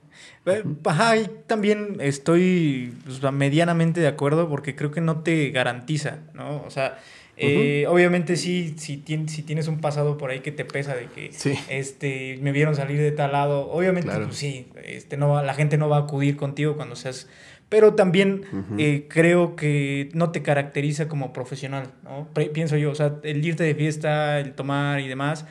[0.46, 6.18] Eh, ajá, y también estoy pues, medianamente de acuerdo porque creo que no te garantiza,
[6.34, 6.62] ¿no?
[6.62, 6.98] O sea,
[7.36, 11.06] eh, obviamente sí, si, tienes, si tienes un pasado por ahí que te pesa de
[11.06, 11.30] que
[11.68, 15.88] este, me vieron salir de tal lado, obviamente pues sí, este, no la gente no
[15.88, 17.28] va a acudir contigo cuando seas...
[17.70, 18.42] Pero también
[18.78, 22.28] eh, creo que no te caracteriza como profesional, ¿no?
[22.52, 25.44] pienso yo, o sea, el irte de fiesta, el tomar y demás,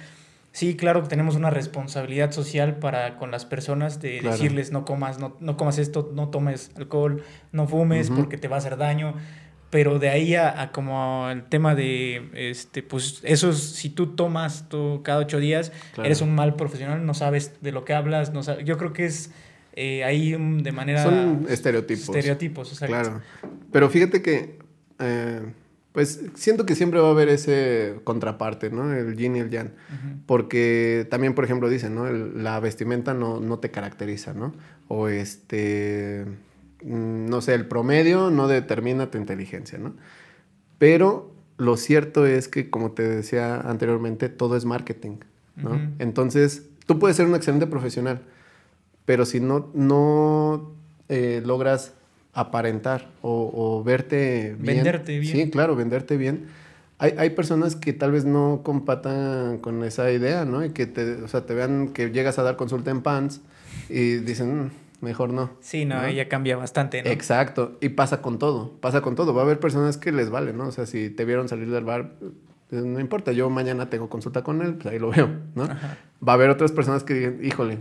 [0.53, 5.19] sí, claro que tenemos una responsabilidad social para con las personas de decirles no comas,
[5.19, 9.15] no, no comas esto, no tomes alcohol, no fumes porque te va a hacer daño
[9.73, 15.01] pero de ahí a, como el tema de, este, pues eso, si tú tomas tú
[15.03, 18.65] cada ocho días, eres un mal profesional, no sabes de lo que hablas, no sabes,
[18.65, 19.31] yo creo que es
[19.73, 21.01] eh, ahí de manera...
[21.01, 22.03] Son estereotipos.
[22.03, 22.93] Estereotipos, exacto.
[22.93, 23.21] Claro,
[23.71, 24.59] pero fíjate que,
[24.99, 25.41] eh,
[25.91, 28.93] pues siento que siempre va a haber ese contraparte, ¿no?
[28.93, 29.71] El yin y el yang,
[30.27, 32.07] porque también, por ejemplo, dicen, ¿no?
[32.11, 34.53] la vestimenta no, no te caracteriza, ¿no?
[34.87, 36.27] O este
[36.85, 39.93] no sé, el promedio no determina tu inteligencia, ¿no?
[40.77, 45.17] Pero lo cierto es que, como te decía anteriormente, todo es marketing,
[45.55, 45.79] ¿no?
[45.99, 48.21] Entonces, tú puedes ser un excelente profesional,
[49.05, 50.71] pero si no, no
[51.09, 51.93] eh, logras
[52.33, 54.77] aparentar o, verte bien.
[54.77, 55.35] Venderte bien.
[55.35, 56.47] Sí, claro, venderte bien.
[56.97, 60.63] Hay, hay, personas que tal vez no compatan con esa idea, ¿no?
[60.63, 63.41] Y que te, o sea, te vean que llegas a dar consulta en pants
[63.89, 64.69] y dicen, mm,
[65.03, 65.51] mejor no.
[65.59, 67.09] Sí, no, ella cambia bastante, ¿no?
[67.09, 69.33] Exacto, y pasa con todo, pasa con todo.
[69.33, 70.67] Va a haber personas que les vale, ¿no?
[70.67, 72.13] O sea, si te vieron salir del bar,
[72.69, 75.67] pues, no importa, yo mañana tengo consulta con él, pues ahí lo veo, ¿no?
[75.67, 77.79] Va a haber otras personas que digan, híjole,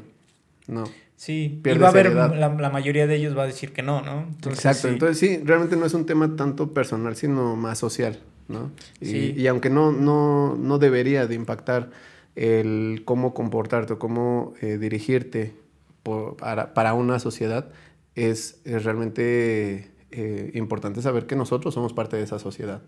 [0.67, 0.85] no.
[1.17, 4.27] Sí, y va a haber, la, mayoría de ellos va a decir que no, ¿no?
[4.51, 8.19] Exacto, entonces sí, realmente no es un tema tanto personal, sino más social,
[8.49, 8.73] ¿no?
[9.01, 11.91] Y, y aunque no, no, no debería de impactar
[12.35, 15.55] el cómo comportarte o cómo eh, dirigirte
[16.03, 17.71] para, una sociedad,
[18.15, 22.83] es, realmente eh, importante saber que nosotros somos parte de esa sociedad.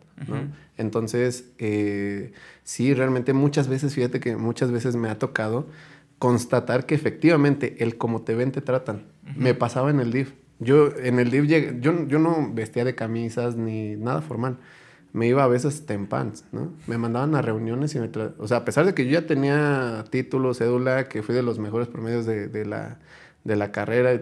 [0.76, 5.66] Entonces, eh, sí, realmente muchas veces, fíjate que muchas veces me ha tocado
[6.18, 9.04] constatar que efectivamente el como te ven te tratan.
[9.36, 10.32] Me pasaba en el DIF.
[10.60, 11.46] Yo en el DIF
[11.80, 14.58] yo, yo no vestía de camisas ni nada formal
[15.14, 16.72] me iba a veces en pants, ¿no?
[16.88, 18.10] Me mandaban a reuniones y me...
[18.38, 21.60] O sea, a pesar de que yo ya tenía título, cédula, que fui de los
[21.60, 22.98] mejores promedios de, de, la,
[23.44, 24.20] de la carrera,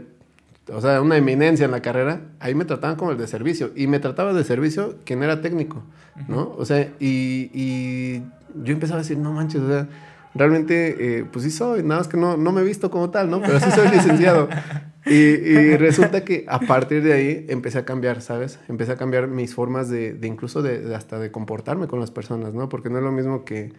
[0.70, 3.70] o sea, una eminencia en la carrera, ahí me trataban como el de servicio.
[3.74, 5.82] Y me trataba de servicio quien era técnico,
[6.28, 6.54] ¿no?
[6.58, 8.22] O sea, y, y,
[8.62, 9.88] yo empezaba a decir, no manches, o sea,
[10.34, 13.30] realmente, eh, pues sí soy, nada más que no, no me he visto como tal,
[13.30, 13.40] ¿no?
[13.40, 14.46] Pero sí soy licenciado.
[15.04, 18.60] Y, resulta que a partir de ahí empecé a cambiar, ¿sabes?
[18.68, 22.54] Empecé a cambiar mis formas de, de incluso de, hasta de comportarme con las personas,
[22.54, 22.68] ¿no?
[22.68, 23.72] Porque no es lo mismo que,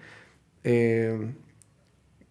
[0.64, 1.34] eh,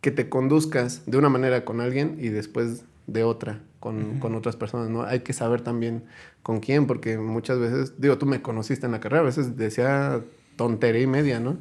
[0.01, 4.57] que te conduzcas de una manera con alguien y después de otra con, con, otras
[4.57, 5.03] personas, ¿no?
[5.03, 6.05] Hay que saber también
[6.43, 10.21] con quién, porque muchas veces, digo, tú me conociste en la carrera, a veces decía
[10.57, 11.59] tontería y media, ¿no?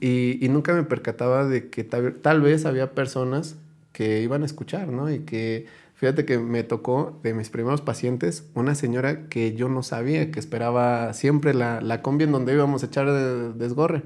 [0.00, 3.56] y, y, nunca me percataba de que tal, tal vez había personas
[3.92, 5.10] que iban a escuchar, ¿no?
[5.10, 5.66] Y que
[6.04, 10.38] Fíjate que me tocó de mis primeros pacientes una señora que yo no sabía, que
[10.38, 13.10] esperaba siempre la, la combi en donde íbamos a echar
[13.54, 14.02] desgorre,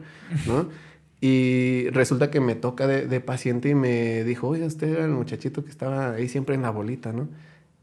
[0.46, 0.68] ¿no?
[1.20, 5.64] y resulta que me toca de, paciente y me dijo, oye, usted era el muchachito
[5.64, 7.26] que estaba ahí siempre en la bolita, ¿no?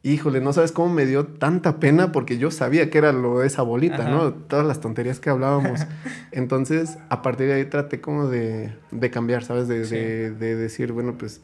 [0.01, 3.47] Híjole, no sabes cómo me dio tanta pena porque yo sabía que era lo de
[3.47, 4.33] esa bolita, ¿no?
[4.33, 5.81] Todas las tonterías que hablábamos.
[6.31, 9.67] Entonces, a partir de ahí traté como de, de cambiar, ¿sabes?
[9.67, 11.41] De, de, de decir, bueno, pues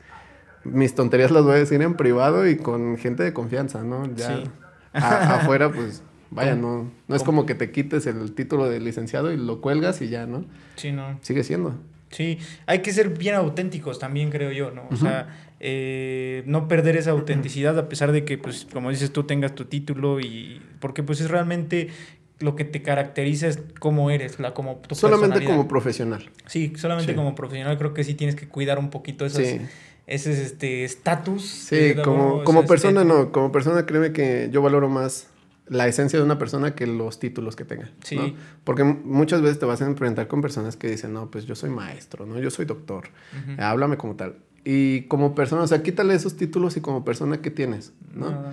[0.63, 4.13] mis tonterías las voy a decir en privado y con gente de confianza, ¿no?
[4.15, 4.43] Ya
[4.93, 9.37] afuera, pues, vaya, no, no es como que te quites el título de licenciado y
[9.37, 10.45] lo cuelgas y ya, ¿no?
[10.75, 11.17] Sí, no.
[11.21, 11.75] Sigue siendo.
[12.09, 14.83] Sí, hay que ser bien auténticos también, creo yo, ¿no?
[14.91, 15.29] O sea,
[15.61, 19.65] eh, no perder esa autenticidad a pesar de que, pues, como dices, tú tengas tu
[19.65, 20.61] título y...
[20.81, 21.87] Porque, pues, es realmente
[22.39, 26.29] lo que te caracteriza es cómo eres, la, como tu Solamente como profesional.
[26.47, 29.47] Sí, solamente como profesional creo que sí tienes que cuidar un poquito esas...
[29.47, 29.61] Sí
[30.11, 31.43] ese es este estatus.
[31.43, 35.27] Sí, como, como persona no, como persona créeme que yo valoro más
[35.67, 37.89] la esencia de una persona que los títulos que tenga.
[38.03, 38.35] Sí.
[38.65, 41.69] Porque muchas veces te vas a enfrentar con personas que dicen, no, pues yo soy
[41.69, 42.39] maestro, ¿no?
[42.39, 43.07] Yo soy doctor,
[43.57, 44.35] háblame como tal.
[44.65, 48.51] Y como persona, o sea, quítale esos títulos y como persona que tienes, ¿no?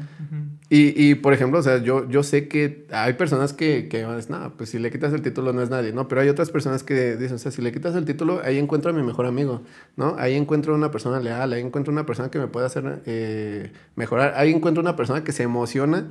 [0.71, 4.39] Y, y, por ejemplo, o sea, yo, yo sé que hay personas que, que dicen,
[4.39, 6.09] no, pues si le quitas el título no es nadie, ¿no?
[6.09, 8.91] Pero hay otras personas que dicen, o sea, si le quitas el título, ahí encuentro
[8.91, 9.63] a mi mejor amigo,
[9.97, 10.17] ¿no?
[10.19, 14.35] Ahí encuentro una persona leal, ahí encuentro una persona que me puede hacer eh, mejorar,
[14.37, 16.09] ahí encuentro una persona que se emociona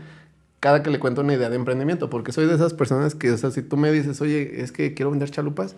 [0.59, 3.37] cada que le cuento una idea de emprendimiento, porque soy de esas personas que, o
[3.37, 5.75] sea, si tú me dices, oye, es que quiero vender chalupas,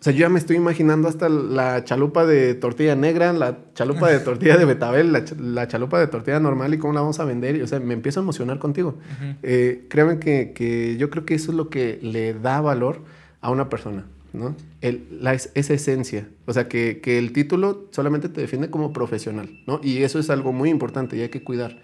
[0.00, 4.08] O sea, yo ya me estoy imaginando hasta la chalupa de tortilla negra, la chalupa
[4.08, 7.56] de tortilla de betabel, la, chalupa de tortilla normal y cómo la vamos a vender.
[7.56, 8.96] Y, o sea, me empiezo a emocionar contigo.
[9.42, 13.02] Eh, créanme que, que yo creo que eso es lo que le da valor
[13.42, 14.06] a una persona.
[14.32, 14.54] ¿No?
[14.80, 16.28] El, la, esa esencia.
[16.46, 19.80] O sea, que, que, el título solamente te define como profesional, ¿no?
[19.82, 21.78] Y eso es algo muy importante y hay que cuidar.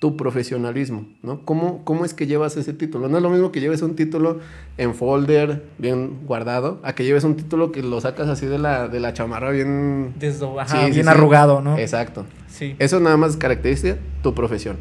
[0.00, 1.44] Tu profesionalismo, ¿no?
[1.44, 3.08] ¿Cómo, ¿Cómo es que llevas ese título?
[3.08, 4.40] No es lo mismo que lleves un título
[4.78, 8.88] en folder, bien guardado, a que lleves un título que lo sacas así de la,
[8.88, 10.14] de la chamarra bien...
[10.18, 11.78] bien arrugado, ¿no?
[11.78, 12.26] Exacto.
[12.48, 12.74] Sí.
[12.78, 14.78] Eso nada más caracteriza tu profesión.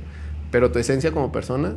[0.52, 1.76] Pero tu esencia como persona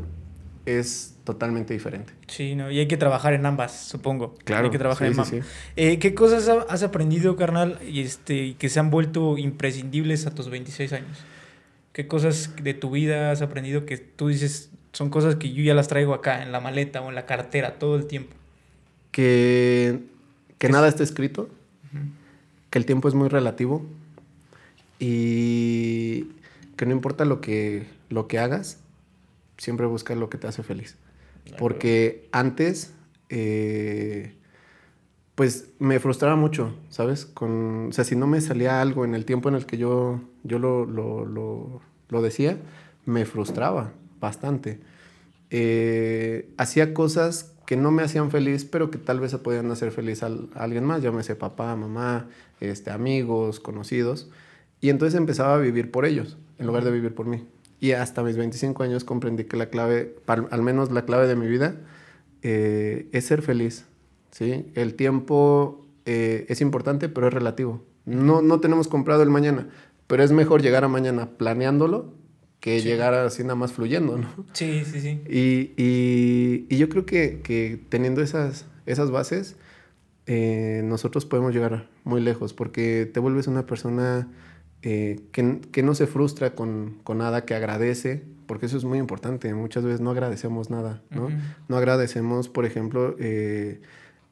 [0.66, 2.12] es totalmente diferente.
[2.26, 2.70] Sí, ¿no?
[2.70, 4.34] y hay que trabajar en ambas, supongo.
[4.44, 4.66] Claro.
[4.66, 5.32] Hay que trabajar en ambas.
[5.76, 10.48] Eh, ¿Qué cosas has aprendido, carnal, y este, que se han vuelto imprescindibles a tus
[10.48, 11.18] 26 años?
[11.92, 15.74] ¿Qué cosas de tu vida has aprendido que tú dices son cosas que yo ya
[15.74, 18.34] las traigo acá, en la maleta o en la cartera, todo el tiempo?
[19.10, 20.00] Que,
[20.58, 21.48] que nada está escrito,
[22.70, 23.84] que el tiempo es muy relativo
[24.98, 26.28] y
[26.76, 28.78] que no importa lo que, lo que hagas,
[29.62, 30.96] siempre busca lo que te hace feliz.
[31.56, 32.94] Porque antes,
[33.28, 34.34] eh,
[35.36, 37.26] pues me frustraba mucho, ¿sabes?
[37.26, 40.20] Con, o sea, si no me salía algo en el tiempo en el que yo,
[40.42, 42.58] yo lo, lo, lo, decía,
[43.06, 44.80] me frustraba bastante.
[45.50, 49.92] Eh, hacía cosas que no me hacían feliz, pero que tal vez se podían hacer
[49.92, 54.28] feliz a, alguien más, llámese papá, mamá, este, amigos, conocidos.
[54.80, 57.46] Y entonces empezaba a vivir por ellos, en lugar de vivir por mí.
[57.82, 61.48] Y hasta mis 25 años comprendí que la clave, al menos la clave de mi
[61.48, 61.74] vida,
[62.42, 63.86] eh, es ser feliz.
[64.30, 64.70] ¿sí?
[64.76, 67.82] El tiempo eh, es importante, pero es relativo.
[68.04, 69.66] No, no tenemos comprado el mañana,
[70.06, 72.14] pero es mejor llegar a mañana planeándolo
[72.60, 74.28] que llegar así nada más fluyendo, ¿no?
[74.52, 75.20] Sí, sí, sí.
[75.28, 79.56] Y, y, y yo creo que, que, teniendo esas, esas bases,
[80.26, 84.28] eh, nosotros podemos llegar muy lejos, porque te vuelves una persona
[84.82, 89.54] eh, que, no se frustra con, nada, que agradece, porque eso es muy importante.
[89.54, 91.28] Muchas veces no agradecemos nada, ¿no?
[91.68, 93.80] No agradecemos, por ejemplo, eh,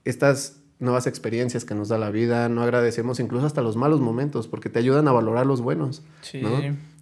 [0.05, 4.49] estas nuevas experiencias que nos da la vida, no agradecemos incluso hasta los malos momentos,
[4.49, 6.03] porque te ayudan a valorar los buenos,
[6.35, 6.61] ¿no?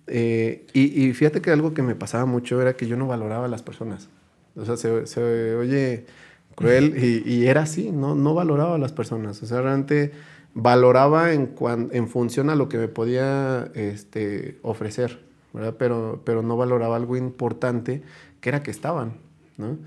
[0.09, 3.49] Eh, y, fíjate que algo que me pasaba mucho era que yo no valoraba a
[3.49, 4.11] las personas.
[4.57, 6.07] O sea, se, oye
[6.55, 8.15] cruel y, y, era así, ¿no?
[8.15, 9.43] No valoraba a las personas.
[9.43, 10.13] O sea, realmente
[10.55, 11.55] valoraba en,
[11.93, 15.21] en función a lo que me podía este, ofrecer,
[15.53, 15.77] ¿verdad?
[15.79, 18.03] Pero, pero no valoraba algo importante
[18.41, 19.15] que era que estaban,
[19.57, 19.79] ¿no?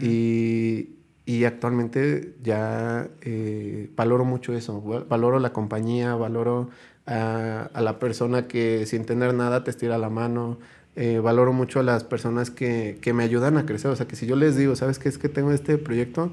[0.00, 0.96] y,
[1.26, 6.70] y, actualmente ya eh, valoro mucho eso, valoro la compañía, valoro
[7.04, 10.58] a, a, la persona que sin tener nada te estira la mano,
[10.96, 14.16] eh, valoro mucho a las personas que, que, me ayudan a crecer, o sea que
[14.16, 16.32] si yo les digo, ¿sabes qué es que tengo este proyecto?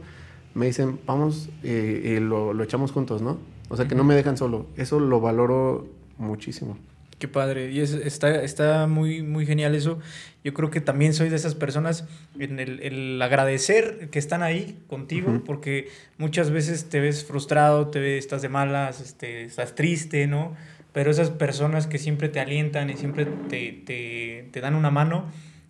[0.54, 3.38] Me dicen, vamos eh, y lo, lo echamos juntos, ¿no?
[3.72, 4.68] O sea, que no me dejan solo.
[4.76, 6.78] Eso lo valoro muchísimo.
[7.20, 7.72] Qué padre.
[7.72, 10.00] Y es, está, está muy, muy genial eso.
[10.44, 12.06] Yo creo que también soy de esas personas
[12.38, 18.26] en el, agradecer que están ahí contigo, porque muchas veces te ves frustrado, te ves,
[18.26, 20.54] estás de malas, este, estás triste, ¿no?
[20.92, 25.26] Pero esas personas que siempre te alientan y siempre te, dan una mano,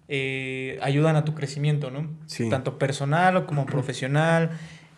[0.07, 2.09] eh, ayudan a tu crecimiento, ¿no?
[2.25, 2.49] Sí.
[2.49, 4.51] Tanto personal como profesional.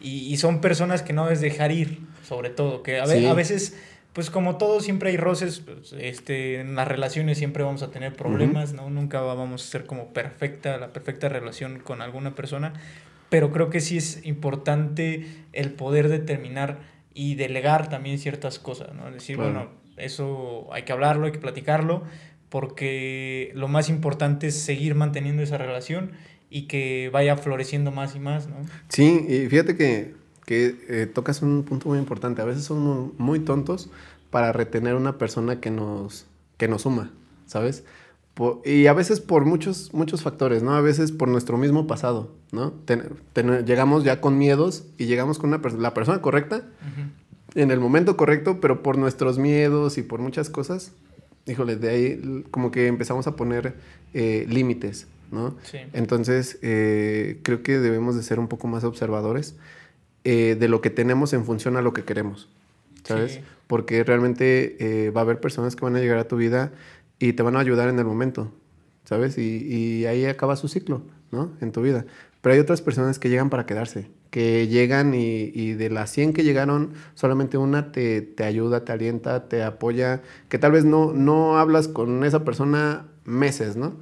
[0.03, 3.75] Y, y, son personas que no debes dejar ir sobre todo, que a, a veces
[4.13, 8.15] pues como todo siempre hay roces, pues, este, en las relaciones siempre vamos a tener
[8.15, 8.89] problemas, ¿no?
[8.89, 12.73] Nunca vamos a ser como perfecta, la perfecta relación con alguna persona,
[13.29, 16.77] pero creo que sí es importante el poder determinar
[17.15, 19.09] y delegar también ciertas cosas, ¿no?
[19.09, 22.03] Decir, bueno, eso hay que hablarlo, hay que platicarlo,
[22.49, 26.11] porque lo más importante es seguir manteniendo esa relación
[26.53, 28.55] y que vaya floreciendo más y más, ¿no?
[28.89, 32.41] Sí, y fíjate que que eh, tocas un punto muy importante.
[32.41, 33.89] A veces somos muy tontos
[34.29, 36.25] para retener una persona que nos,
[36.57, 37.11] que nos suma,
[37.45, 37.83] ¿sabes?
[38.65, 40.73] y a veces por muchos, muchos factores, ¿no?
[40.73, 42.73] A veces por nuestro mismo pasado, ¿no?
[43.63, 46.63] llegamos ya con miedos y llegamos con una la persona correcta
[47.53, 50.93] en el momento correcto, pero por nuestros miedos y por muchas cosas,
[51.45, 53.75] híjole, de ahí como que empezamos a poner
[54.15, 55.57] eh, límites, ¿no?
[55.63, 55.79] Sí.
[55.93, 59.55] Entonces, eh, creo que debemos de ser un poco más observadores
[60.23, 62.47] eh, de lo que tenemos en función a lo que queremos,
[63.03, 63.41] ¿sabes?
[63.67, 66.71] Porque realmente eh, va a haber personas que van a llegar a tu vida
[67.19, 68.53] y te van a ayudar en el momento,
[69.03, 69.37] ¿sabes?
[69.37, 71.51] Y, ahí acaba su ciclo, ¿no?
[71.59, 72.05] En tu vida.
[72.41, 76.43] Pero hay otras personas que llegan para quedarse, que llegan y, de las 100 que
[76.43, 81.57] llegaron, solamente una te, te, ayuda, te alienta, te apoya, que tal vez no, no
[81.57, 83.93] hablas con esa persona meses, ¿no?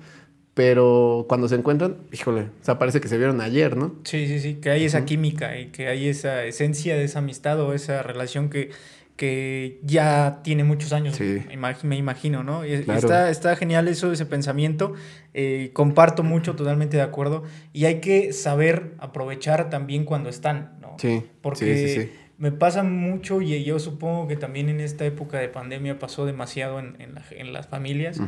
[0.63, 3.95] Pero cuando se encuentran, híjole, o sea, parece que se vieron ayer, ¿no?
[4.03, 7.59] Sí, sí, sí, que hay esa química y que hay esa esencia de esa amistad
[7.59, 8.69] o esa relación que,
[9.15, 12.63] que ya tiene muchos años, me imagino, ¿no?
[12.63, 14.93] Y está, está genial eso, ese pensamiento,
[15.33, 17.41] eh, comparto mucho, totalmente de acuerdo,
[17.73, 20.95] y hay que saber aprovechar también cuando están, ¿no?
[20.99, 22.11] Sí, porque
[22.41, 26.79] me pasa mucho y yo supongo que también en esta época de pandemia pasó demasiado
[26.79, 26.97] en,
[27.29, 28.19] en, las familias,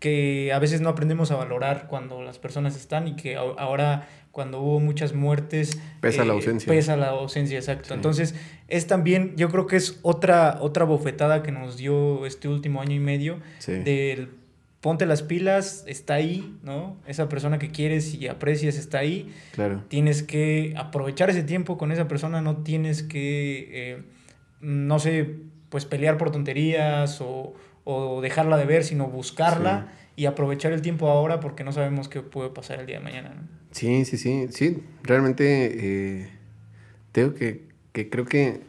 [0.00, 4.60] que a veces no aprendemos a valorar cuando las personas están y que ahora cuando
[4.60, 5.78] hubo muchas muertes...
[6.00, 6.68] Pesa la eh, ausencia.
[6.68, 7.94] Pesa la ausencia, exacto.
[7.94, 8.34] Entonces,
[8.66, 12.96] es también, yo creo que es otra, otra bofetada que nos dio este último año
[12.96, 14.30] y medio del
[14.80, 16.96] ponte las pilas, está ahí, ¿no?
[17.06, 19.32] Esa persona que quieres y aprecias está ahí.
[19.52, 19.84] Claro.
[19.88, 24.02] Tienes que aprovechar ese tiempo con esa persona, no tienes que, eh,
[24.60, 25.36] no sé,
[25.68, 27.54] pues pelear por tonterías o,
[27.84, 32.22] o dejarla de ver, sino buscarla y aprovechar el tiempo ahora porque no sabemos qué
[32.22, 33.60] puede pasar el día de mañana, ¿no?
[33.70, 36.28] Sí, sí, sí, sí, realmente eh,
[37.12, 38.62] tengo que, que, creo que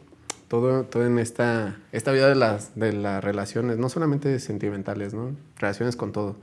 [0.52, 5.34] todo, todo en esta, esta vida de las, de las relaciones, no solamente sentimentales, ¿no?
[5.56, 6.36] Relaciones con todo.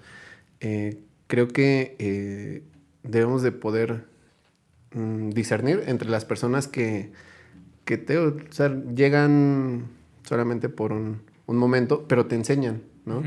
[0.62, 0.98] Eh,
[1.28, 2.64] creo que eh,
[3.04, 4.06] debemos de poder
[4.96, 7.12] mm, discernir entre las personas que,
[7.86, 9.86] que te, o sea, llegan
[10.24, 13.22] solamente por un, un, momento, pero te enseñan, ¿no?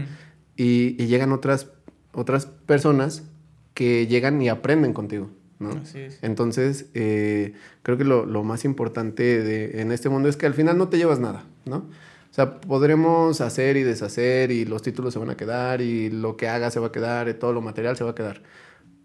[0.56, 1.68] y, y llegan otras,
[2.12, 3.22] otras personas
[3.74, 5.30] que llegan y aprenden contigo.
[5.62, 5.80] ¿No?
[6.20, 10.54] Entonces, eh, creo que lo, lo, más importante de, en este mundo es que al
[10.54, 11.76] final no te llevas nada, ¿no?
[11.76, 16.36] O sea, podremos hacer y deshacer y los títulos se van a quedar y lo
[16.36, 18.42] que hagas se va a quedar y todo lo material se va a quedar.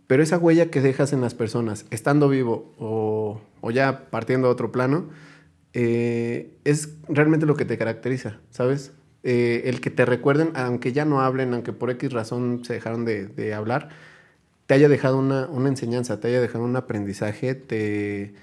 [0.07, 4.51] Pero esa huella que dejas en las personas, estando vivo o, o ya partiendo a
[4.51, 5.09] otro plano,
[5.73, 8.93] eh, es realmente lo que te caracteriza, ¿sabes?
[9.23, 13.03] Eh, el que te recuerden, aunque ya no hablen, aunque por X razón se dejaron
[13.03, 13.89] de, de hablar,
[14.67, 18.33] te haya dejado una, una, enseñanza, te haya dejado un aprendizaje, te,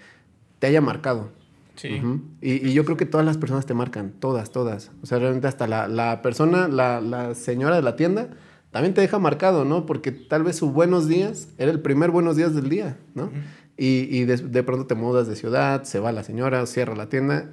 [0.58, 1.30] te haya marcado.
[1.76, 2.00] Sí.
[2.40, 4.92] y, y, yo creo que todas las personas te marcan, todas, todas.
[5.02, 8.28] O sea, realmente hasta la, la persona, la, la, señora de la tienda,
[8.70, 9.84] también te deja marcado, ¿no?
[9.84, 13.30] Porque tal vez sus buenos días era el primer buenos días del día, ¿no?
[13.76, 17.08] Y, y de, de, pronto te mudas de ciudad, se va la señora, cierra la
[17.08, 17.50] tienda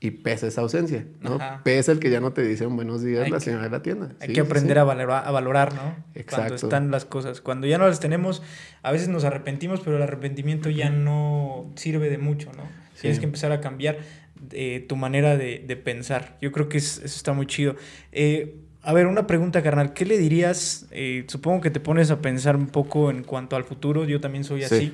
[0.00, 1.38] y pesa esa ausencia, ¿no?
[1.62, 4.12] Pesa el que ya no te dicen buenos días la señora de la tienda.
[4.20, 5.94] Hay que aprender a, valorar, a valorar, ¿no?
[6.14, 6.36] Exacto.
[6.36, 7.40] Cuando están las cosas.
[7.42, 8.42] Cuando ya no las tenemos,
[8.82, 12.62] a veces nos arrepentimos, pero el arrepentimiento ya no sirve de mucho, ¿no?
[12.98, 13.98] Tienes que empezar a cambiar
[14.52, 16.36] eh, tu manera de, de, pensar.
[16.40, 17.76] Yo creo que eso está muy chido.
[18.12, 19.92] Eh, a ver, una pregunta, carnal.
[19.92, 20.86] ¿Qué le dirías?
[20.90, 24.04] Eh, supongo que te pones a pensar un poco en cuanto al futuro.
[24.04, 24.92] Yo también soy así.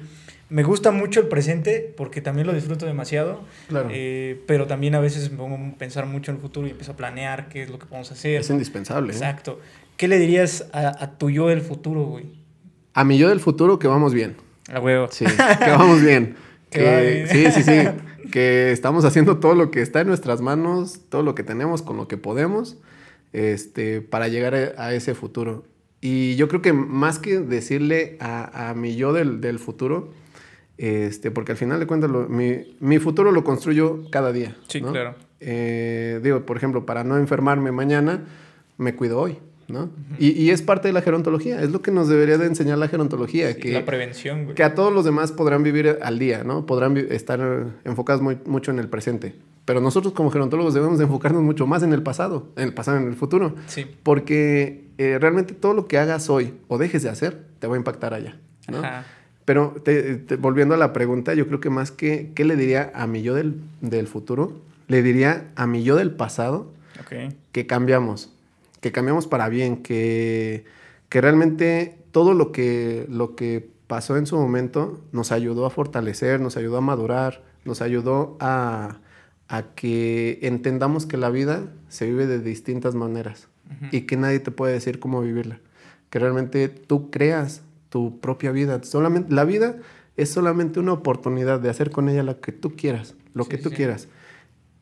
[0.49, 3.41] Me gusta mucho el presente porque también lo disfruto demasiado.
[3.69, 3.89] Claro.
[3.91, 6.93] Eh, pero también a veces me pongo a pensar mucho en el futuro y empiezo
[6.93, 8.41] a planear qué es lo que vamos a hacer.
[8.41, 9.13] Es indispensable.
[9.13, 9.17] ¿eh?
[9.17, 9.59] Exacto.
[9.97, 12.27] ¿Qué le dirías a, tu yo del futuro, güey?
[12.95, 14.37] A mi yo del futuro que vamos bien.
[14.73, 15.09] A huevo.
[15.11, 16.37] Sí, que vamos bien.
[16.71, 18.31] que, Sí, sí, sí.
[18.31, 21.97] que estamos haciendo todo lo que está en nuestras manos, todo lo que tenemos con
[21.97, 22.77] lo que podemos,
[23.33, 25.65] este, para llegar a, ese futuro.
[26.01, 30.13] Y yo creo que más que decirle a, a mi yo del, del futuro,
[30.79, 34.57] este, porque al final de cuentas, mi, mi, futuro lo construyo cada día.
[34.69, 35.15] Sí, claro.
[35.41, 38.25] Eh, digo, por ejemplo, para no enfermarme mañana,
[38.77, 39.39] me cuido hoy.
[39.69, 39.91] ¿no?
[40.21, 42.87] y, y, es parte de la gerontología, es lo que nos debería de enseñar la
[42.87, 43.57] gerontología.
[43.57, 44.55] que, la prevención, güey.
[44.55, 46.67] Que a todos los demás podrán vivir al día, ¿no?
[46.67, 49.35] Podrán estar enfocados muy, mucho en el presente.
[49.65, 52.99] Pero nosotros como gerontólogos debemos de enfocarnos mucho más en el pasado, en el pasado,
[52.99, 53.57] en el futuro.
[53.67, 53.85] Sí.
[54.05, 57.77] Porque eh, realmente todo lo que hagas hoy o dejes de hacer te va a
[57.77, 58.79] impactar allá, ¿no?
[58.79, 59.05] Ajá.
[59.47, 59.77] Pero
[60.41, 63.33] volviendo a la pregunta, yo creo que más que, ¿qué le diría a mi yo
[63.33, 64.61] del, del futuro?
[64.89, 66.73] Le diría a mi yo del pasado
[67.53, 68.33] que cambiamos,
[68.81, 70.65] que cambiamos para bien, que,
[71.09, 76.41] que realmente todo lo que, lo que pasó en su momento nos ayudó a fortalecer,
[76.41, 78.99] nos ayudó a madurar, nos ayudó a,
[79.49, 83.89] a que entendamos que la vida se vive de distintas maneras uh -huh.
[83.93, 85.61] y que nadie te puede decir cómo vivirla.
[86.11, 87.63] Que realmente tú creas
[87.97, 88.79] tu propia vida.
[88.83, 89.77] Solamente, la vida
[90.19, 93.57] es solamente una oportunidad de hacer con ella lo que tú quieras, lo sí, que
[93.57, 93.77] tú sí.
[93.77, 94.09] quieras.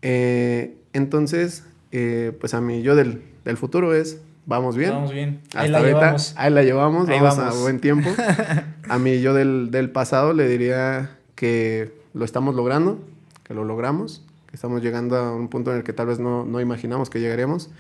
[0.03, 1.63] Eh, entonces,
[1.93, 4.91] eh, pues a mí, yo del, del, futuro es, vamos bien.
[4.91, 5.43] Vamos bien.
[5.47, 6.35] Hasta ahí la ahorita, llevamos.
[6.37, 8.11] Ahí la llevamos, ahí vamos, vamos, a buen tiempo.
[8.89, 12.99] a mí, yo del, del pasado le diría que lo estamos logrando,
[13.45, 16.45] que lo logramos, que estamos llegando a un punto en el que tal vez no,
[16.45, 17.71] no imaginamos que llegaremos.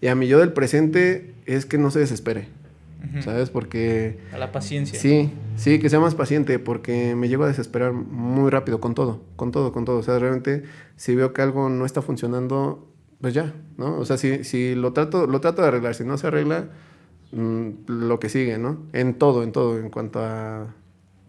[0.00, 2.48] Y a mí, yo del presente es que no se desespere
[3.20, 3.50] ¿sabes?
[3.50, 4.18] Porque...
[4.32, 4.98] A la paciencia.
[4.98, 9.22] Sí, sí, que sea más paciente, porque me llego a desesperar muy rápido con todo,
[9.36, 9.98] con todo, con todo.
[9.98, 10.62] O sea, realmente
[10.96, 12.88] si veo que algo no está funcionando,
[13.20, 13.98] pues ya, ¿no?
[13.98, 16.70] O sea, si, si lo, trato, lo trato de arreglar, si no se arregla,
[17.32, 18.86] mm, lo que sigue, ¿no?
[18.92, 20.74] En todo, en todo, en cuanto a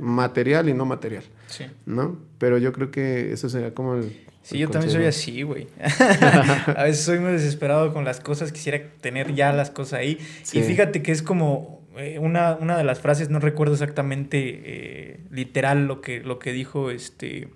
[0.02, 1.24] material y no material.
[1.47, 1.66] Sí.
[1.86, 2.18] ¿No?
[2.38, 4.26] Pero yo creo que eso sería como el...
[4.43, 5.68] Sí, yo también soy así, güey.
[6.76, 10.18] a veces soy muy desesperado con las cosas, quisiera tener ya las cosas ahí.
[10.52, 15.20] Y fíjate que es como eh, una, una, de las frases, no recuerdo exactamente eh,
[15.30, 17.49] literal lo que, lo que dijo este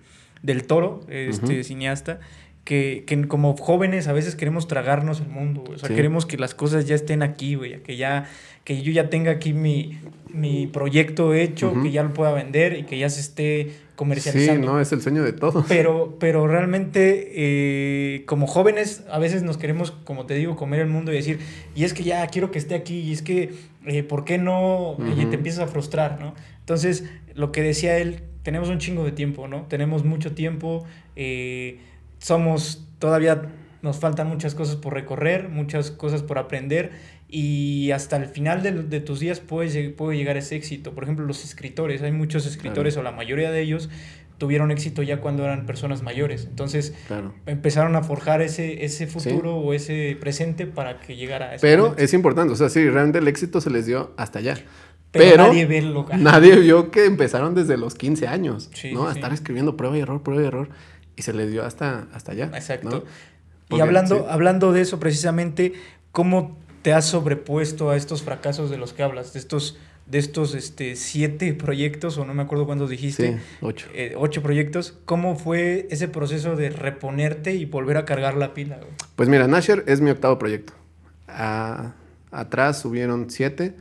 [0.43, 2.19] del toro, este cineasta,
[2.65, 6.53] que, que, como jóvenes a veces queremos tragarnos el mundo, O sea, queremos que las
[6.53, 7.81] cosas ya estén aquí, güey.
[7.83, 8.27] Que ya,
[8.63, 9.99] que yo ya tenga aquí mi,
[10.33, 14.63] mi proyecto hecho, que ya lo pueda vender y que ya se esté comercializando.
[14.63, 15.65] Sí, no, es el sueño de todos.
[15.69, 20.87] Pero, pero realmente, eh, como jóvenes, a veces nos queremos, como te digo, comer el
[20.87, 21.39] mundo y decir,
[21.75, 23.53] y es que ya quiero que esté aquí, y es que,
[23.85, 24.97] eh, ¿por qué no?
[25.15, 26.33] Y te empiezas a frustrar, ¿no?
[26.59, 27.05] Entonces,
[27.35, 29.67] lo que decía él, tenemos un chingo de tiempo, ¿no?
[29.67, 30.85] Tenemos mucho tiempo,
[31.15, 31.79] eh,
[32.25, 33.43] somos todavía
[33.83, 36.91] nos faltan muchas cosas por recorrer, muchas cosas por aprender
[37.29, 40.93] y hasta el final de, tus días puede, puede llegar ese éxito.
[40.93, 43.91] Por ejemplo, los escritores, hay muchos escritores o la mayoría de ellos
[44.39, 46.47] tuvieron éxito ya cuando eran personas mayores.
[46.49, 46.95] Entonces
[47.45, 51.95] empezaron a forjar ese, ese futuro o ese presente para que llegara a ese Pero
[51.95, 54.57] es importante, o sea, sí, realmente el éxito se les dio hasta allá.
[55.11, 55.81] Pero, nadie, ve
[56.17, 59.07] nadie vio que empezaron desde los 15 años, ¿no?
[59.07, 60.69] A estar escribiendo prueba y error, prueba y error.
[61.15, 62.51] Y se les dio hasta, hasta allá.
[62.53, 63.05] Exacto.
[63.69, 65.73] y hablando, hablando de eso precisamente,
[66.11, 69.33] ¿cómo te has sobrepuesto a estos fracasos de los que hablas?
[69.33, 73.33] De estos, de estos este, siete proyectos, o no me acuerdo cuántos dijiste.
[73.33, 73.87] Sí, ocho.
[73.93, 74.93] Eh, ocho proyectos.
[75.05, 78.79] ¿Cómo fue ese proceso de reponerte y volver a cargar la pila?
[79.15, 80.73] Pues mira, Nasher es mi octavo proyecto.
[82.31, 83.75] atrás subieron siete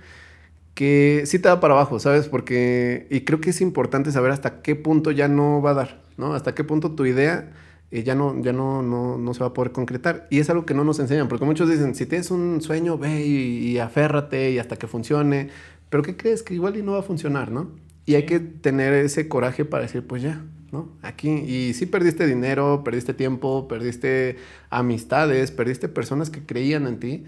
[0.74, 2.28] que sí te da para abajo, ¿sabes?
[2.28, 6.03] Porque, y creo que es importante saber hasta qué punto ya no va a dar,
[6.17, 6.35] ¿no?
[6.35, 7.51] Hasta qué punto tu idea
[7.95, 10.27] eh, ya, no, ya no, no, se va a poder concretar.
[10.29, 13.25] Y es algo que no nos enseñan, porque muchos dicen, si tienes un sueño, ve
[13.25, 15.51] y, aférrate y hasta que funcione,
[15.91, 16.43] pero ¿qué crees?
[16.43, 17.71] Que igual y no va a funcionar, ¿no?
[18.05, 20.43] Y hay que tener ese coraje para decir, pues ya,
[20.73, 20.89] ¿no?
[21.03, 24.39] Aquí, y sí perdiste dinero, perdiste tiempo, perdiste
[24.71, 27.25] amistades, perdiste personas que creían en ti,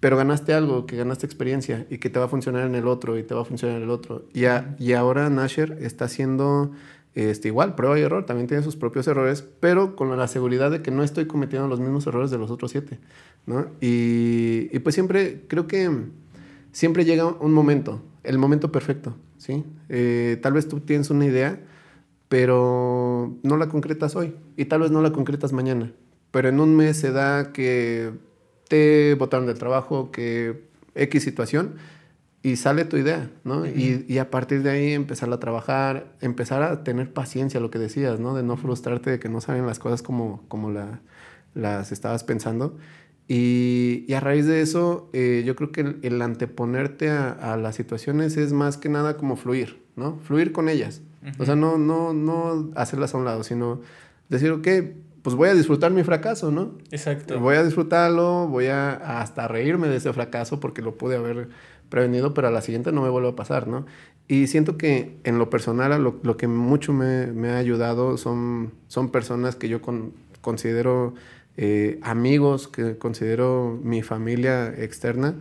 [0.00, 3.18] pero ganaste algo, que ganaste experiencia y que te va a funcionar en el otro
[3.18, 4.24] y te va a funcionar en el otro.
[4.34, 4.46] Y,
[4.82, 6.72] y ahora Nasher está haciendo
[7.14, 10.82] este, igual, prueba y error, también tiene sus propios errores, pero con la seguridad de
[10.82, 12.98] que no estoy cometiendo los mismos errores de los otros siete.
[13.46, 13.66] ¿no?
[13.80, 15.90] Y, pues siempre, creo que
[16.72, 19.14] siempre llega un momento, el momento perfecto.
[19.36, 19.64] ¿sí?
[19.88, 21.60] Eh, tal vez tú tienes una idea,
[22.28, 25.92] pero no la concretas hoy y tal vez no la concretas mañana.
[26.30, 28.12] Pero en un mes se da que
[28.68, 30.62] te botaron del trabajo, que
[30.94, 31.74] X situación,
[32.42, 33.66] y sale tu idea, ¿no?
[33.66, 37.78] y, y, a partir de ahí empezar a trabajar, empezar a tener paciencia, lo que
[37.78, 38.34] decías, ¿no?
[38.34, 41.00] De no frustrarte de que no salen las cosas como, como la,
[41.54, 42.76] las estabas pensando.
[43.28, 47.76] Y, y, a raíz de eso, eh, yo creo que el, anteponerte a, a, las
[47.76, 50.18] situaciones es más que nada como fluir, ¿no?
[50.24, 51.00] Fluir con ellas.
[51.38, 53.80] O sea, no, no, no hacerlas a un lado, sino
[54.28, 54.66] decir, ok,
[55.22, 56.72] pues voy a disfrutar mi fracaso, ¿no?
[56.90, 57.38] Exacto.
[57.38, 61.48] Voy a disfrutarlo, voy a hasta reírme de ese fracaso porque lo pude haber
[61.92, 63.84] prevenido, pero a la siguiente no me vuelve a pasar, ¿no?
[64.26, 68.72] Y siento que en lo personal lo, lo que mucho me, me, ha ayudado son,
[68.88, 69.82] son personas que yo
[70.40, 71.14] considero
[71.58, 75.34] eh, amigos, que considero mi familia externa,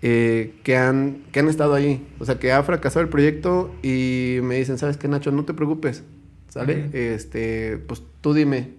[0.00, 2.08] eh, que, han, que han estado ahí.
[2.18, 5.32] O sea, que ha fracasado el proyecto y me dicen, ¿sabes qué, Nacho?
[5.32, 6.02] No te preocupes,
[6.48, 6.88] ¿sale?
[6.94, 8.70] este, pues tú dime,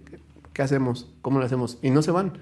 [0.52, 1.08] ¿qué hacemos?
[1.22, 1.78] ¿Cómo lo hacemos?
[1.82, 2.32] Y no se van.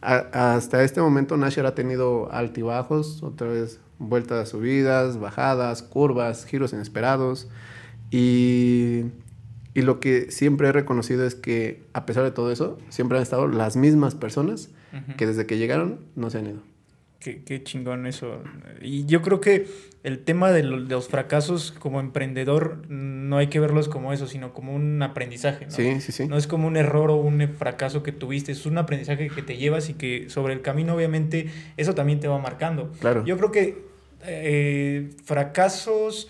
[0.00, 7.48] hasta este momento Nasher ha tenido altibajos, otra vez vueltas, subidas, bajadas, curvas, giros inesperados.
[8.10, 9.04] Y,
[9.74, 13.22] y, lo que siempre he reconocido es que a pesar de todo eso, siempre han
[13.22, 14.70] estado las mismas personas
[15.16, 16.74] que desde que llegaron no se han ido.
[17.24, 18.42] Qué, chingón eso.
[18.82, 19.66] Y yo creo que
[20.02, 24.74] el tema de, los fracasos como emprendedor no hay que verlos como eso, sino como
[24.74, 25.64] un aprendizaje.
[25.64, 25.70] ¿no?
[25.70, 26.28] Sí, sí, sí.
[26.28, 29.56] No es como un error o un fracaso que tuviste, es un aprendizaje que te
[29.56, 31.48] llevas y que sobre el camino obviamente
[31.78, 32.92] eso también te va marcando.
[33.00, 33.24] Claro.
[33.24, 33.93] Yo creo que
[34.26, 36.28] eh, fracasos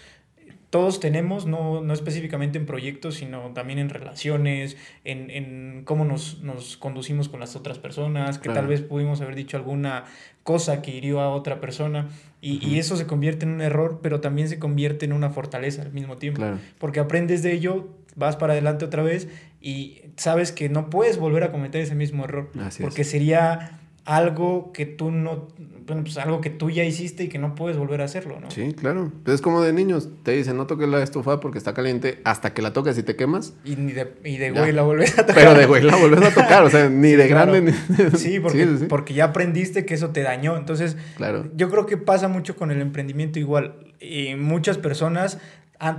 [0.74, 6.42] todos tenemos, no, no, específicamente en proyectos, sino también en relaciones, en, en cómo nos,
[6.42, 10.02] nos, conducimos con las otras personas, que tal vez pudimos haber dicho alguna
[10.42, 12.08] cosa que hirió a otra persona,
[12.40, 15.82] y, y, eso se convierte en un error, pero también se convierte en una fortaleza
[15.82, 16.42] al mismo tiempo,
[16.80, 19.28] porque aprendes de ello, vas para adelante otra vez
[19.60, 24.84] y sabes que no puedes volver a cometer ese mismo error, porque sería algo que
[24.84, 25.48] tú no,
[25.86, 28.50] bueno, pues algo que tú ya hiciste y que no puedes volver a hacerlo, ¿no?
[28.50, 29.10] Sí, claro.
[29.26, 32.60] es como de niños, te dicen no toques la estufa porque está caliente hasta que
[32.60, 33.54] la tocas y te quemas.
[33.64, 35.34] Y, ni de, y de güey la vuelves a tocar.
[35.34, 37.72] Pero de güey la vuelves a tocar, o sea, ni de grande ni
[38.18, 40.56] Sí, porque, porque ya aprendiste que eso te dañó.
[40.56, 41.46] Entonces, claro.
[41.56, 43.74] yo creo que pasa mucho con el emprendimiento igual.
[44.00, 45.38] Y muchas personas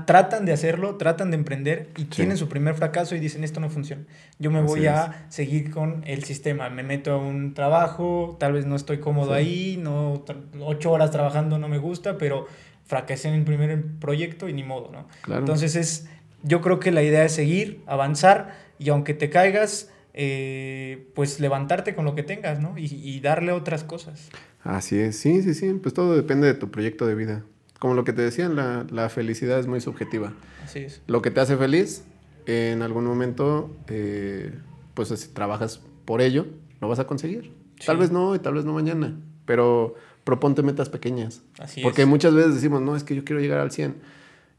[0.06, 3.70] tratan de hacerlo, tratan de emprender y tienen su primer fracaso y dicen esto no
[3.70, 4.04] funciona.
[4.40, 8.66] Yo me voy a seguir con el sistema, me meto a un trabajo, tal vez
[8.66, 10.24] no estoy cómodo ahí, no
[10.62, 12.48] ocho horas trabajando no me gusta, pero
[12.86, 15.36] fracasé en el primer proyecto y ni modo, ¿no?
[15.36, 16.08] Entonces es,
[16.44, 21.96] yo creo que la idea es seguir, avanzar y aunque te caigas, eh, pues levantarte
[21.96, 22.78] con lo que tengas, ¿no?
[22.78, 24.30] Y, y darle otras cosas.
[24.64, 27.44] Así es, sí, sí, sí, pues todo depende de tu proyecto de vida
[27.80, 30.34] como lo que te decían, la, la, felicidad es muy subjetiva.
[30.64, 31.02] Así es.
[31.08, 32.04] Lo que te hace feliz,
[32.46, 34.54] en algún momento, eh,
[34.94, 36.46] pues si trabajas por ello,
[36.82, 37.54] lo vas a conseguir.
[37.86, 41.42] Tal vez no y tal vez no mañana, pero proponte metas pequeñas.
[41.60, 43.96] Así Porque muchas veces decimos, no, es que yo quiero llegar al 100.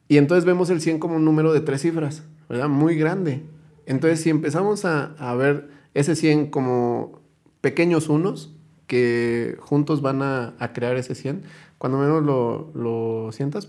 [0.09, 2.69] Y entonces vemos el 100 como un número de tres cifras, ¿verdad?
[2.69, 3.43] Muy grande.
[3.87, 7.21] Entonces, si empezamos a, a ver ese 100 como
[7.61, 8.55] pequeños unos
[8.87, 11.43] que juntos van a, a crear ese 100,
[11.79, 13.69] cuando menos lo, lo sientas,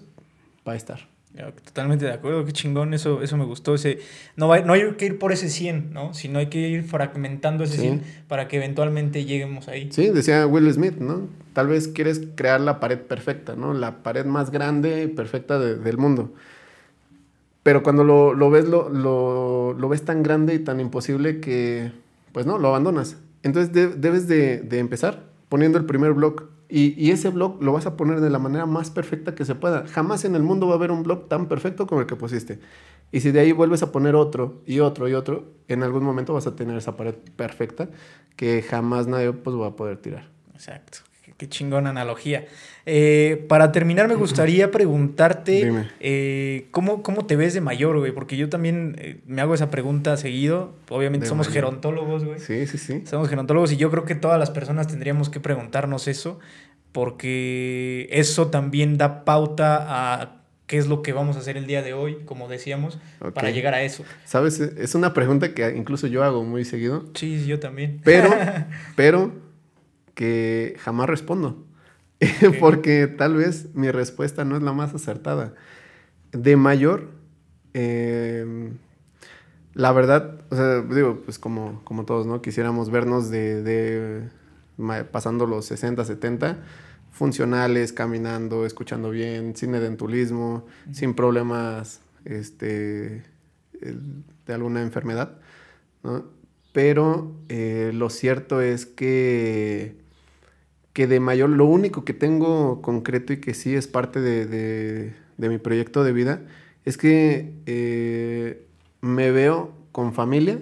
[0.68, 1.08] va a estar.
[1.66, 3.76] Totalmente de acuerdo, qué chingón, eso, eso me gustó.
[3.76, 4.00] Ese,
[4.36, 6.16] no, no hay que ir por ese 100, ¿no?
[6.16, 9.90] Sino hay que ir fragmentando ese 100 para que eventualmente lleguemos ahí.
[9.92, 11.28] Sí, decía Will Smith, ¿no?
[11.54, 13.74] Tal vez quieres crear la pared perfecta, ¿no?
[13.74, 16.34] La pared más grande y perfecta del mundo.
[17.62, 21.92] Pero cuando lo, lo ves, lo, lo, lo, ves tan grande y tan imposible que,
[22.32, 23.18] pues no, lo abandonas.
[23.44, 27.96] Entonces debes de, de empezar poniendo el primer blog y, ese blog lo vas a
[27.96, 29.88] poner de la manera más perfecta que se pueda.
[29.88, 32.60] Jamás en el mundo va a haber un blog tan perfecto como el que pusiste.
[33.12, 36.34] Y si de ahí vuelves a poner otro y otro y otro, en algún momento
[36.34, 37.90] vas a tener esa pared perfecta
[38.36, 40.30] que jamás nadie pues, va a poder tirar.
[40.54, 41.00] Exacto.
[41.38, 42.46] Qué chingona analogía.
[42.88, 48.12] Eh, para terminar, me gustaría preguntarte eh, ¿cómo, ¿cómo, te ves de mayor, güey?
[48.12, 50.74] Porque yo también eh, me hago esa pregunta seguido.
[50.90, 52.40] Obviamente somos gerontólogos, güey.
[52.40, 53.04] Sí, sí, sí.
[53.06, 56.40] Somos gerontólogos y yo creo que todas las personas tendríamos que preguntarnos eso,
[56.92, 59.86] porque eso también da pauta
[60.22, 63.00] a qué es lo que vamos a hacer el día de hoy, como decíamos,
[63.34, 64.06] para llegar a eso.
[64.26, 67.06] Sabes, es una pregunta que incluso yo hago muy seguido.
[67.14, 68.02] Sí, yo también.
[68.04, 68.30] Pero,
[68.96, 69.47] pero
[70.18, 71.64] que jamás respondo.
[72.60, 75.54] Porque tal vez mi respuesta no es la más acertada.
[76.32, 77.12] De mayor,
[77.74, 78.78] em,
[79.76, 82.42] la verdad, o sea, digo, pues como, como todos, ¿no?
[82.42, 84.28] Quisiéramos vernos de,
[85.12, 86.64] pasando los 60, 70,
[87.12, 93.24] funcionales, caminando, escuchando bien, sin edentulismo, sin problemas este,
[93.82, 95.38] de alguna enfermedad,
[96.74, 100.07] Pero eh, lo cierto es que
[100.98, 105.60] que de mayor, lo único que tengo concreto y que sí es parte de, mi
[105.60, 106.42] proyecto de vida,
[106.86, 108.66] es que eh,
[109.02, 110.60] me veo con familia,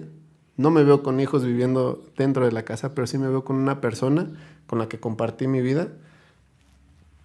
[0.58, 3.56] no me veo con hijos viviendo dentro de la casa, pero sí me veo con
[3.56, 4.30] una persona
[4.66, 5.88] con la que compartí mi vida,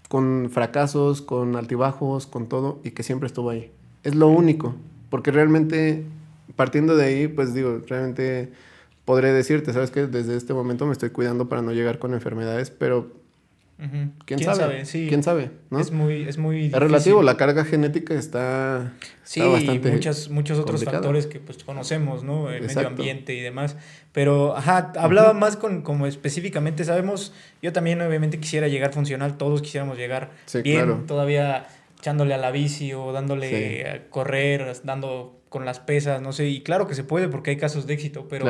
[0.08, 3.74] con fracasos, con altibajos, con todo, y que siempre estuvo ahí.
[4.04, 4.74] Es lo único,
[5.10, 6.06] porque realmente,
[6.56, 8.54] partiendo de ahí, pues digo, realmente
[9.06, 12.70] podré decirte, sabes que desde este momento me estoy cuidando para no llegar con enfermedades,
[12.72, 13.12] pero
[14.26, 14.84] ¿quién, sabe?
[14.86, 15.50] ¿Quién sabe?
[15.80, 18.94] Es muy, es muy Es relativo, la carga genética está,
[19.24, 22.52] sí, bastante muchas, muchos otros factores que pues conocemos, ¿no?
[22.52, 23.76] El medio ambiente y demás.
[24.12, 29.62] Pero, ajá, hablaba más con, como específicamente, sabemos, yo también obviamente quisiera llegar funcional, todos
[29.62, 30.32] quisiéramos llegar
[30.64, 36.34] bien, todavía echándole a la bici o dándole a correr, dando con las pesas, no
[36.34, 38.46] sé, y claro que se puede porque hay casos de éxito, pero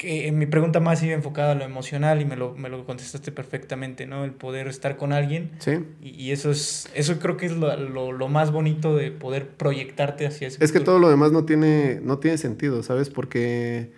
[0.00, 3.32] que mi pregunta más iba enfocada a lo emocional y me lo, me lo contestaste
[3.32, 4.24] perfectamente, ¿no?
[4.24, 5.50] El poder estar con alguien.
[5.58, 5.72] Sí.
[6.00, 10.26] Y, eso es, eso creo que es lo, lo, lo, más bonito de poder proyectarte
[10.26, 13.10] hacia ese Es que todo lo demás no tiene, no tiene sentido, ¿sabes?
[13.10, 13.92] Porque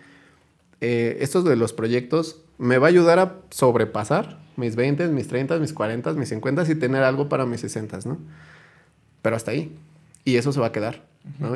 [0.81, 5.61] eh, estos de los proyectos me va a ayudar a sobrepasar mis 20, mis 30,
[5.61, 8.19] mis 40, mis 50 y tener algo para mis 60, ¿no?
[9.23, 9.73] Pero hasta ahí.
[10.25, 11.07] Y eso se va a quedar.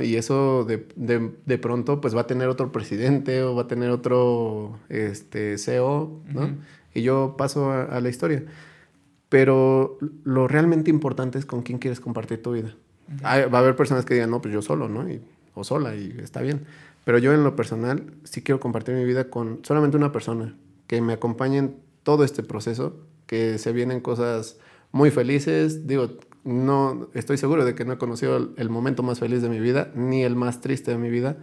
[0.01, 3.69] Y eso de, de, de, pronto pues va a tener otro presidente o va a
[3.69, 6.51] tener otro este, CEO, ¿no?
[6.95, 8.45] Y yo paso a, la historia.
[9.29, 12.77] Pero lo realmente importante es con quién quieres compartir tu vida.
[13.23, 15.09] va a haber personas que digan, no, pues yo solo, ¿no?
[15.11, 15.21] Y,
[15.55, 16.64] o sola, y está bien.
[17.05, 20.55] Pero yo en lo personal sí quiero compartir mi vida con solamente una persona
[20.87, 22.97] que me acompañe en todo este proceso,
[23.27, 24.59] que se vienen cosas
[24.93, 25.87] muy felices.
[25.87, 26.11] Digo,
[26.47, 29.91] no estoy seguro de que no he conocido el, momento más feliz de mi vida,
[29.95, 31.37] ni el más triste de mi vida,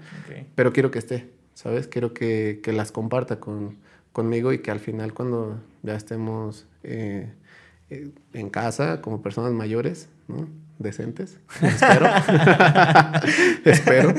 [0.56, 1.88] pero quiero que esté, ¿sabes?
[1.88, 3.78] Quiero que, las comparta con,
[4.14, 7.34] conmigo y que al final cuando ya estemos eh,
[7.90, 10.48] eh, en casa como personas mayores, ¿no?
[10.80, 12.08] Decentes, espero.
[13.66, 14.14] espero.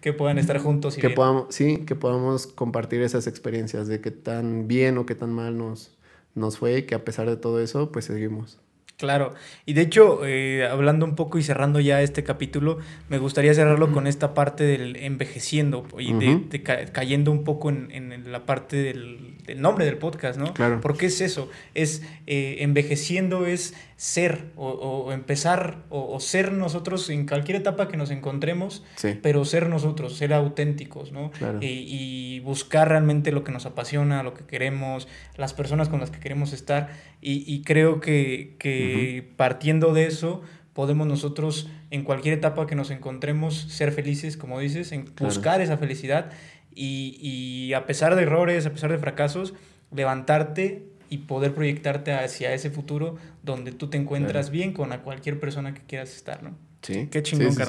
[0.00, 4.10] Que puedan estar juntos y que podamos Sí, que podamos compartir esas experiencias de qué
[4.10, 5.96] tan bien o qué tan mal nos,
[6.34, 8.58] nos fue y que a pesar de todo eso, pues seguimos.
[8.96, 9.34] Claro,
[9.66, 12.78] y de hecho, eh, hablando un poco y cerrando ya este capítulo,
[13.08, 18.46] me gustaría cerrarlo con esta parte del envejeciendo y de, cayendo un poco en, la
[18.46, 20.54] parte del, nombre del podcast, ¿no?
[20.54, 20.80] Claro.
[20.80, 23.74] Porque es eso, es eh, envejeciendo es
[24.04, 28.84] ser o, empezar o, ser nosotros en cualquier etapa que nos encontremos,
[29.22, 31.30] pero ser nosotros, ser auténticos, ¿no?
[31.62, 36.20] Y, buscar realmente lo que nos apasiona, lo que queremos, las personas con las que
[36.20, 36.90] queremos estar.
[37.22, 40.42] Y, creo que, partiendo de eso,
[40.74, 45.78] podemos nosotros en cualquier etapa que nos encontremos ser felices, como dices, en buscar esa
[45.78, 46.30] felicidad.
[46.74, 49.54] Y, y a pesar de errores, a pesar de fracasos,
[49.90, 55.38] levantarte y poder proyectarte hacia ese futuro donde tú te encuentras bien con a cualquier
[55.38, 56.56] persona que quieras estar, ¿no?
[56.82, 57.08] Sí.
[57.08, 57.62] Qué chingón, sí,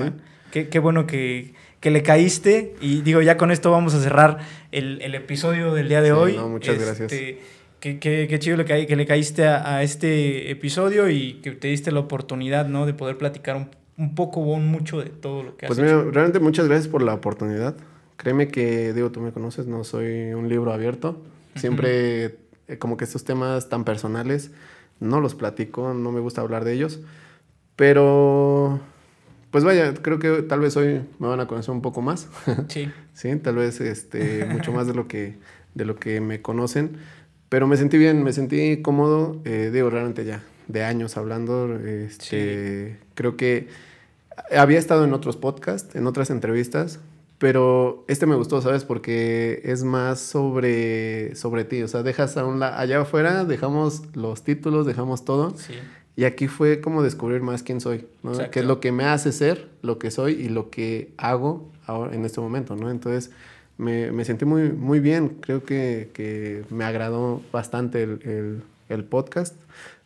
[0.51, 2.73] Qué, qué, bueno que, que, le caíste.
[2.81, 4.39] Y digo, ya con esto vamos a cerrar
[4.71, 6.35] el, el episodio del día de hoy.
[6.35, 7.11] No, muchas gracias.
[7.11, 7.39] Este,
[7.79, 11.67] qué, qué, qué, chido que, que le caíste a, a, este episodio y que te
[11.67, 12.87] diste la oportunidad, ¿no?
[12.87, 15.79] De poder platicar un, un poco o un mucho de todo lo que has Pues
[15.79, 17.75] mira, realmente muchas gracias por la oportunidad.
[18.17, 21.21] Créeme que, digo, tú me conoces, no soy un libro abierto.
[21.55, 22.37] Siempre
[22.67, 24.51] eh, como que estos temas tan personales
[24.99, 27.01] no los platico, no me gusta hablar de ellos,
[27.75, 28.79] pero
[29.55, 32.27] pues vaya, creo que tal vez hoy me van a conocer un poco más.
[32.67, 32.91] Sí.
[33.13, 35.37] sí, tal vez este, mucho más de lo que,
[35.75, 36.97] de lo que me conocen.
[37.47, 41.73] Pero me sentí bien, me sentí cómodo, eh, digo, realmente ya, de años hablando.
[41.77, 43.69] Este, Creo que
[44.53, 46.99] había estado en otros podcasts, en otras entrevistas,
[47.37, 48.85] pero este me gustó, ¿sabes?
[48.85, 51.81] Porque es más sobre, sobre ti.
[51.83, 55.53] O sea, dejas a un allá afuera, dejamos los títulos, dejamos todo.
[55.57, 55.73] Sí.
[56.15, 58.31] Y aquí fue como descubrir más quién soy, ¿no?
[58.49, 62.15] Qué es lo que me hace ser lo que soy y lo que hago ahora
[62.15, 62.89] en este momento, ¿no?
[62.89, 63.31] Entonces
[63.77, 65.37] me, me sentí muy, muy bien.
[65.41, 69.55] Creo que, que me agradó bastante el, el, el podcast.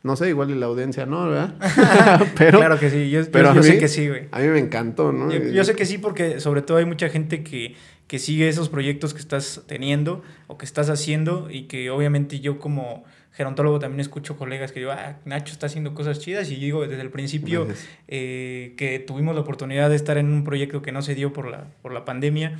[0.01, 1.55] No sé, igual la audiencia no, ¿verdad?
[2.37, 4.27] pero, claro que sí, yo, sé que sí, güey.
[4.31, 5.31] A mí me encantó, ¿no?
[5.31, 7.75] Yo, sé que sí porque sobre todo hay mucha gente que,
[8.07, 12.59] que sigue esos proyectos que estás teniendo o que estás haciendo y que obviamente yo
[12.59, 16.87] como gerontólogo también escucho colegas que digo, ah, Nacho está haciendo cosas chidas y digo
[16.87, 17.67] desde el principio
[18.07, 21.47] eh, que tuvimos la oportunidad de estar en un proyecto que no se dio por
[21.47, 22.57] la, por la pandemia,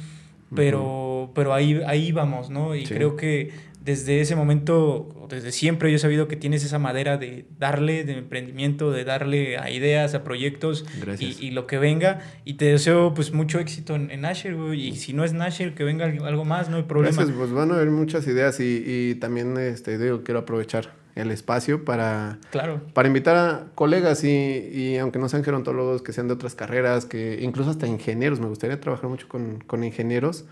[0.56, 2.76] pero, pero ahí, ahí vamos, ¿no?
[2.76, 3.52] Y creo que
[3.90, 8.20] desde ese momento, desde siempre yo he sabido que tienes esa madera de darle, de
[8.20, 10.86] emprendimiento, de darle a ideas, a proyectos
[11.18, 12.20] y, lo que venga.
[12.46, 15.84] Y te deseo pues mucho éxito en, en Asher, Y si no es Nasher, que
[15.84, 17.16] venga algo más, no hay problema.
[17.16, 21.32] Gracias, pues van a haber muchas ideas y, y también este, digo, quiero aprovechar el
[21.32, 22.82] espacio para, claro.
[22.94, 27.06] para invitar a colegas y, y, aunque no sean gerontólogos, que sean de otras carreras,
[27.06, 30.46] que incluso hasta ingenieros, me gustaría trabajar mucho con, con ingenieros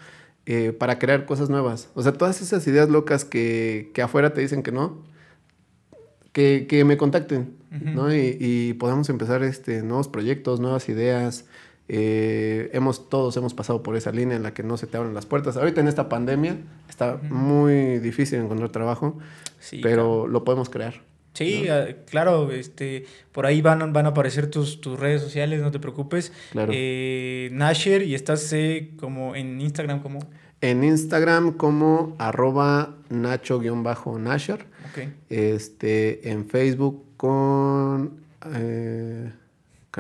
[0.50, 1.90] eh, para crear cosas nuevas.
[1.94, 5.04] O sea, todas esas ideas locas que, que afuera te dicen que no,
[6.32, 8.16] que, que me contacten, ¿no?
[8.16, 11.44] Y, y, podamos empezar este, nuevos proyectos, nuevas ideas.
[11.90, 15.14] Eh, hemos, todos hemos pasado por esa línea en la que no se te abren
[15.14, 15.58] las puertas.
[15.58, 16.56] Ahorita en esta pandemia
[16.88, 19.18] está muy difícil encontrar trabajo,
[19.84, 21.02] pero lo podemos crear.
[21.38, 25.70] Sí, ah, claro, este, por ahí van, van a aparecer tus, tus redes sociales, no
[25.70, 26.32] te preocupes.
[26.52, 26.72] Claro.
[26.76, 30.20] Eh, Nasher, y estás eh, como en Instagram como...
[30.62, 34.66] En Instagram como arroba nacho-nasher.
[34.90, 35.14] Okay.
[35.30, 38.22] Este, en Facebook con...
[38.56, 39.32] Eh,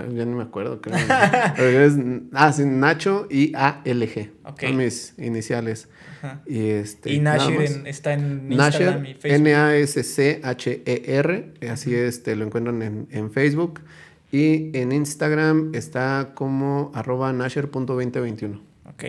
[0.07, 0.81] ya no me acuerdo.
[0.81, 0.97] Creo.
[1.57, 1.93] es,
[2.33, 4.31] ah, sí, Nacho y ALG.
[4.43, 4.69] Okay.
[4.69, 5.89] Son mis iniciales.
[6.45, 9.47] Y, este, y Nasher está en Instagram y Facebook.
[9.47, 9.93] N-A-S-C-H-E-R.
[11.69, 13.81] Así es, te lo encuentran en, en, Facebook.
[14.31, 18.59] Y en Instagram está como arroba nasher.2021.
[18.89, 19.03] Ok.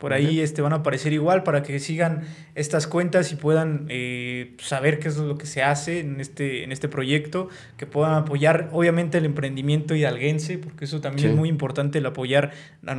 [0.00, 2.22] Por ahí este, van a aparecer igual para que sigan
[2.54, 6.72] estas cuentas y puedan eh, saber qué es lo que se hace en este, en
[6.72, 11.98] este proyecto, que puedan apoyar obviamente el emprendimiento hidalguense, porque eso también es muy importante,
[11.98, 12.52] el apoyar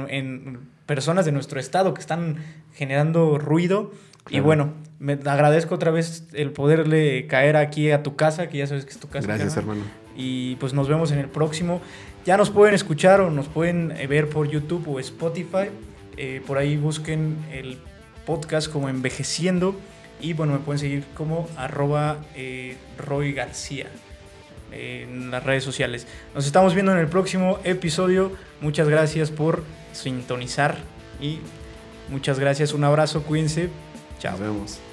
[0.09, 2.35] en personas de nuestro estado que están
[2.75, 3.91] generando ruido.
[4.30, 8.67] Y bueno, me agradezco otra vez el poderle caer aquí a tu casa, que ya
[8.67, 9.25] sabes que es tu casa.
[9.25, 9.81] Gracias, hermano.
[10.15, 11.81] Y pues nos vemos en el próximo.
[12.25, 15.69] Ya nos pueden escuchar o nos pueden eh, ver por YouTube o Spotify.
[16.23, 17.80] Eh, por ahí busquen el
[18.27, 19.76] podcast como Envejeciendo
[20.19, 23.88] y bueno, me pueden seguir como arroba eh, Roy García
[24.72, 26.06] en las redes sociales.
[26.35, 28.34] Nos estamos viendo en el próximo episodio.
[28.61, 30.77] Muchas gracias por sintonizar
[31.19, 31.39] y
[32.07, 32.73] muchas gracias.
[32.73, 33.69] Un abrazo, cuídense.
[34.19, 34.34] Chao.
[34.34, 34.90] Nos vemos.